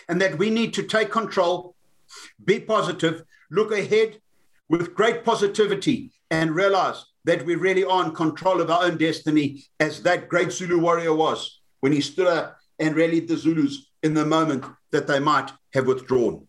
and 0.09 0.21
that 0.21 0.39
we 0.39 0.51
need 0.51 0.73
to 0.75 0.85
take 0.85 1.11
control, 1.11 1.75
be 2.45 2.61
positive, 2.61 3.25
look 3.51 3.73
ahead 3.73 4.21
with 4.69 4.95
great 4.95 5.25
positivity, 5.25 6.13
and 6.31 6.55
realize 6.55 7.05
that 7.25 7.45
we 7.45 7.57
really 7.57 7.85
are 7.85 8.05
in 8.05 8.15
control 8.15 8.61
of 8.61 8.71
our 8.71 8.85
own 8.85 8.97
destiny, 8.97 9.65
as 9.81 10.03
that 10.03 10.29
great 10.29 10.53
Zulu 10.53 10.79
warrior 10.79 11.15
was 11.15 11.61
when 11.81 11.93
he 11.93 12.01
stood 12.01 12.27
up 12.27 12.59
and 12.79 12.95
rallied 12.95 13.29
the 13.29 13.37
Zulus 13.37 13.91
in 14.03 14.15
the 14.15 14.25
moment 14.25 14.65
that 14.93 15.07
they 15.07 15.19
might 15.19 15.51
have 15.75 15.87
withdrawn. 15.87 16.48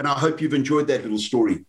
And 0.00 0.08
I 0.08 0.14
hope 0.14 0.40
you've 0.40 0.54
enjoyed 0.54 0.86
that 0.86 1.02
little 1.02 1.18
story. 1.18 1.66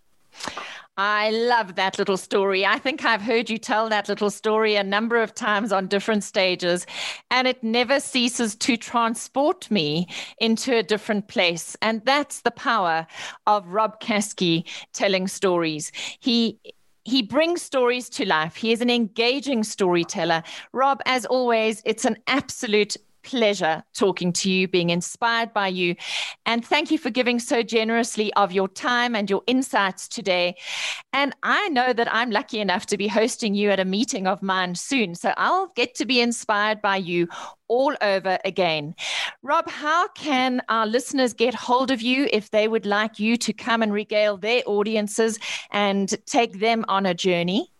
I 0.95 1.31
love 1.31 1.75
that 1.75 1.99
little 1.99 2.15
story. 2.15 2.65
I 2.65 2.79
think 2.79 3.03
I've 3.03 3.21
heard 3.21 3.49
you 3.49 3.57
tell 3.57 3.89
that 3.89 4.07
little 4.07 4.29
story 4.29 4.75
a 4.75 4.85
number 4.85 5.21
of 5.21 5.35
times 5.35 5.73
on 5.73 5.87
different 5.87 6.23
stages, 6.23 6.87
and 7.29 7.45
it 7.45 7.61
never 7.61 7.99
ceases 7.99 8.55
to 8.55 8.77
transport 8.77 9.69
me 9.69 10.07
into 10.39 10.77
a 10.77 10.81
different 10.81 11.27
place. 11.27 11.75
And 11.81 12.05
that's 12.05 12.39
the 12.39 12.51
power 12.51 13.05
of 13.47 13.67
Rob 13.67 13.99
Caskie 13.99 14.65
telling 14.93 15.27
stories. 15.27 15.91
He 16.21 16.57
he 17.03 17.21
brings 17.23 17.61
stories 17.61 18.07
to 18.11 18.25
life. 18.25 18.55
He 18.55 18.71
is 18.71 18.79
an 18.79 18.89
engaging 18.89 19.65
storyteller. 19.65 20.43
Rob, 20.71 21.01
as 21.05 21.25
always, 21.25 21.81
it's 21.83 22.05
an 22.05 22.15
absolute 22.27 22.95
pleasure 23.23 23.83
talking 23.93 24.33
to 24.33 24.49
you, 24.49 24.67
being 24.67 24.89
inspired 24.89 25.53
by 25.53 25.67
you. 25.67 25.95
And 26.45 26.65
thank 26.65 26.91
you 26.91 26.97
for 26.97 27.09
giving 27.09 27.39
so 27.39 27.63
generously 27.63 28.33
of 28.33 28.51
your 28.51 28.67
time 28.67 29.15
and 29.15 29.29
your 29.29 29.43
insights 29.47 30.07
today. 30.07 30.55
And 31.13 31.35
I 31.43 31.69
know 31.69 31.93
that 31.93 32.13
I'm 32.13 32.31
lucky 32.31 32.59
enough 32.59 32.85
to 32.87 32.97
be 32.97 33.07
hosting 33.07 33.53
you 33.53 33.69
at 33.69 33.79
a 33.79 33.85
meeting 33.85 34.27
of 34.27 34.41
mine 34.41 34.75
soon. 34.75 35.15
So 35.15 35.33
I'll 35.37 35.67
get 35.75 35.95
to 35.95 36.05
be 36.05 36.21
inspired 36.21 36.81
by 36.81 36.97
you 36.97 37.27
all 37.67 37.95
over 38.01 38.37
again. 38.43 38.95
Rob, 39.43 39.69
how 39.69 40.07
can 40.09 40.61
our 40.67 40.85
listeners 40.85 41.33
get 41.33 41.53
hold 41.53 41.89
of 41.89 42.01
you 42.01 42.27
if 42.31 42.51
they 42.51 42.67
would 42.67 42.85
like 42.85 43.19
you 43.19 43.37
to 43.37 43.53
come 43.53 43.81
and 43.81 43.93
regale 43.93 44.37
their 44.37 44.61
audiences 44.65 45.39
and 45.71 46.13
take 46.25 46.59
them 46.59 46.83
on 46.87 47.05
a 47.05 47.13
journey? 47.13 47.71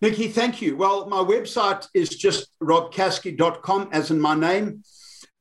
Nikki, 0.00 0.28
thank 0.28 0.62
you. 0.62 0.76
Well, 0.76 1.08
my 1.08 1.18
website 1.18 1.88
is 1.92 2.10
just 2.10 2.52
robcaskie.com, 2.62 3.88
as 3.90 4.12
in 4.12 4.20
my 4.20 4.36
name. 4.36 4.84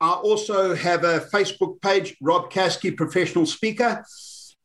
I 0.02 0.14
also 0.14 0.74
have 0.74 1.04
a 1.04 1.20
Facebook 1.20 1.80
page, 1.82 2.18
Rob 2.22 2.50
Caskie 2.50 2.92
Professional 2.92 3.46
Speaker. 3.46 4.04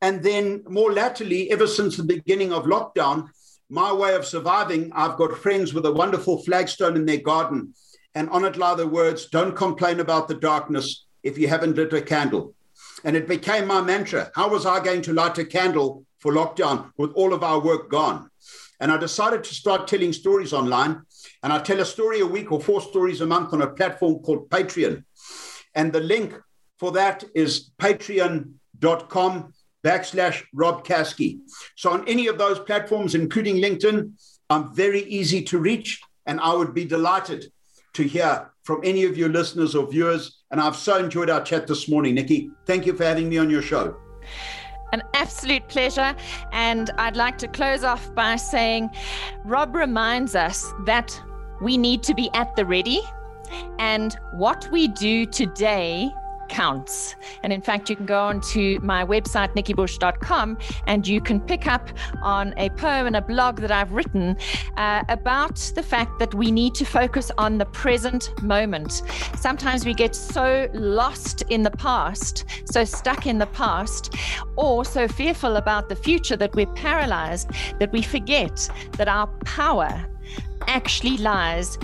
And 0.01 0.23
then 0.23 0.63
more 0.67 0.91
latterly, 0.91 1.51
ever 1.51 1.67
since 1.67 1.95
the 1.95 2.03
beginning 2.03 2.51
of 2.51 2.65
lockdown, 2.65 3.27
my 3.69 3.93
way 3.93 4.15
of 4.15 4.25
surviving, 4.25 4.91
I've 4.95 5.15
got 5.15 5.37
friends 5.37 5.75
with 5.75 5.85
a 5.85 5.91
wonderful 5.91 6.41
flagstone 6.43 6.95
in 6.95 7.05
their 7.05 7.17
garden. 7.17 7.75
And 8.15 8.31
on 8.31 8.45
it 8.45 8.57
lie 8.57 8.73
the 8.73 8.87
words, 8.87 9.27
don't 9.27 9.55
complain 9.55 9.99
about 9.99 10.27
the 10.27 10.35
darkness 10.35 11.05
if 11.21 11.37
you 11.37 11.47
haven't 11.47 11.77
lit 11.77 11.93
a 11.93 12.01
candle. 12.01 12.55
And 13.03 13.15
it 13.15 13.27
became 13.27 13.67
my 13.67 13.81
mantra. 13.81 14.31
How 14.33 14.49
was 14.49 14.65
I 14.65 14.83
going 14.83 15.03
to 15.03 15.13
light 15.13 15.37
a 15.37 15.45
candle 15.45 16.03
for 16.19 16.33
lockdown 16.33 16.91
with 16.97 17.11
all 17.11 17.31
of 17.31 17.43
our 17.43 17.59
work 17.59 17.91
gone? 17.91 18.31
And 18.83 18.91
I 18.91 18.97
decided 18.97 19.45
to 19.45 19.55
start 19.55 19.87
telling 19.87 20.11
stories 20.11 20.51
online. 20.51 21.03
And 21.41 21.53
I 21.53 21.59
tell 21.59 21.79
a 21.79 21.85
story 21.85 22.19
a 22.19 22.27
week 22.27 22.51
or 22.51 22.59
four 22.59 22.81
stories 22.81 23.21
a 23.21 23.25
month 23.25 23.53
on 23.53 23.61
a 23.61 23.67
platform 23.67 24.19
called 24.19 24.49
Patreon. 24.49 25.05
And 25.73 25.93
the 25.93 26.01
link 26.01 26.35
for 26.79 26.91
that 26.91 27.23
is 27.33 27.71
patreon.com 27.81 29.53
backslash 29.85 30.43
Rob 30.53 30.83
Caskie. 30.83 31.39
So 31.77 31.91
on 31.91 32.05
any 32.09 32.27
of 32.27 32.37
those 32.37 32.59
platforms, 32.59 33.15
including 33.15 33.55
LinkedIn, 33.55 34.11
I'm 34.49 34.75
very 34.75 35.03
easy 35.03 35.41
to 35.43 35.59
reach. 35.59 36.01
And 36.25 36.41
I 36.41 36.53
would 36.53 36.73
be 36.73 36.83
delighted 36.83 37.45
to 37.93 38.03
hear 38.03 38.51
from 38.63 38.81
any 38.83 39.05
of 39.05 39.17
your 39.17 39.29
listeners 39.29 39.75
or 39.75 39.89
viewers. 39.89 40.43
And 40.51 40.59
I've 40.59 40.75
so 40.75 40.97
enjoyed 40.97 41.29
our 41.29 41.41
chat 41.41 41.67
this 41.67 41.87
morning, 41.87 42.15
Nikki. 42.15 42.49
Thank 42.65 42.85
you 42.85 42.93
for 42.97 43.05
having 43.05 43.29
me 43.29 43.37
on 43.37 43.49
your 43.49 43.61
show. 43.61 43.95
An 44.93 45.01
absolute 45.15 45.67
pleasure. 45.67 46.15
And 46.51 46.91
I'd 46.97 47.17
like 47.17 47.37
to 47.39 47.47
close 47.47 47.83
off 47.83 48.13
by 48.13 48.35
saying 48.35 48.91
Rob 49.43 49.75
reminds 49.75 50.35
us 50.35 50.71
that 50.85 51.19
we 51.61 51.77
need 51.77 52.03
to 52.03 52.13
be 52.13 52.29
at 52.33 52.55
the 52.55 52.65
ready. 52.65 53.01
And 53.79 54.15
what 54.33 54.69
we 54.71 54.87
do 54.87 55.25
today 55.25 56.13
counts. 56.49 57.15
And 57.43 57.51
in 57.51 57.61
fact, 57.61 57.89
you 57.89 57.95
can 57.95 58.05
go 58.05 58.19
on 58.19 58.41
to 58.51 58.79
my 58.79 59.05
website, 59.05 59.53
nikkibush.com, 59.55 60.57
and 60.87 61.07
you 61.07 61.21
can 61.21 61.39
pick 61.39 61.67
up 61.67 61.89
on 62.21 62.53
a 62.57 62.69
poem 62.71 63.07
and 63.07 63.15
a 63.15 63.21
blog 63.21 63.59
that 63.59 63.71
I've 63.71 63.91
written 63.91 64.37
uh, 64.77 65.03
about 65.09 65.55
the 65.75 65.83
fact 65.83 66.19
that 66.19 66.33
we 66.33 66.51
need 66.51 66.75
to 66.75 66.85
focus 66.85 67.31
on 67.37 67.57
the 67.57 67.65
present 67.65 68.31
moment. 68.43 69.03
Sometimes 69.35 69.85
we 69.85 69.93
get 69.93 70.15
so 70.15 70.69
lost 70.73 71.43
in 71.49 71.63
the 71.63 71.71
past, 71.71 72.45
so 72.65 72.83
stuck 72.83 73.27
in 73.27 73.37
the 73.37 73.47
past, 73.47 74.15
or 74.55 74.85
so 74.85 75.07
fearful 75.07 75.57
about 75.57 75.89
the 75.89 75.95
future 75.95 76.37
that 76.37 76.53
we're 76.55 76.73
paralyzed 76.73 77.49
that 77.79 77.91
we 77.91 78.01
forget 78.01 78.69
that 78.97 79.07
our 79.07 79.27
power 79.45 80.05
actually 80.67 81.17
lies 81.17 81.77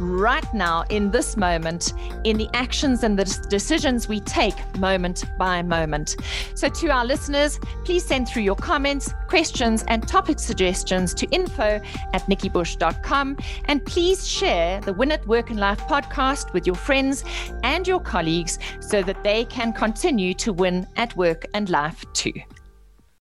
right 0.00 0.52
now 0.54 0.84
in 0.90 1.10
this 1.10 1.36
moment 1.36 1.92
in 2.24 2.36
the 2.36 2.48
actions 2.54 3.02
and 3.02 3.18
the 3.18 3.24
decisions 3.48 4.08
we 4.08 4.20
take 4.20 4.54
moment 4.78 5.24
by 5.38 5.62
moment. 5.62 6.16
So, 6.54 6.68
to 6.68 6.88
our 6.88 7.04
listeners, 7.04 7.58
please 7.84 8.04
send 8.04 8.28
through 8.28 8.42
your 8.42 8.56
comments, 8.56 9.12
questions, 9.28 9.84
and 9.88 10.06
topic 10.06 10.38
suggestions 10.38 11.14
to 11.14 11.26
info 11.26 11.80
at 12.12 12.22
nikkibush.com. 12.22 13.36
And 13.66 13.84
please 13.84 14.26
share 14.26 14.80
the 14.80 14.92
Win 14.92 15.12
at 15.12 15.26
Work 15.26 15.50
and 15.50 15.58
Life 15.58 15.80
podcast 15.80 16.52
with 16.52 16.66
your 16.66 16.76
friends 16.76 17.24
and 17.62 17.86
your 17.86 18.00
colleagues 18.00 18.58
so 18.80 19.02
that 19.02 19.22
they 19.24 19.44
can 19.44 19.72
continue 19.72 20.34
to 20.34 20.52
win 20.52 20.86
at 20.96 21.16
work 21.16 21.46
and 21.54 21.68
life 21.68 22.04
too. 22.12 22.32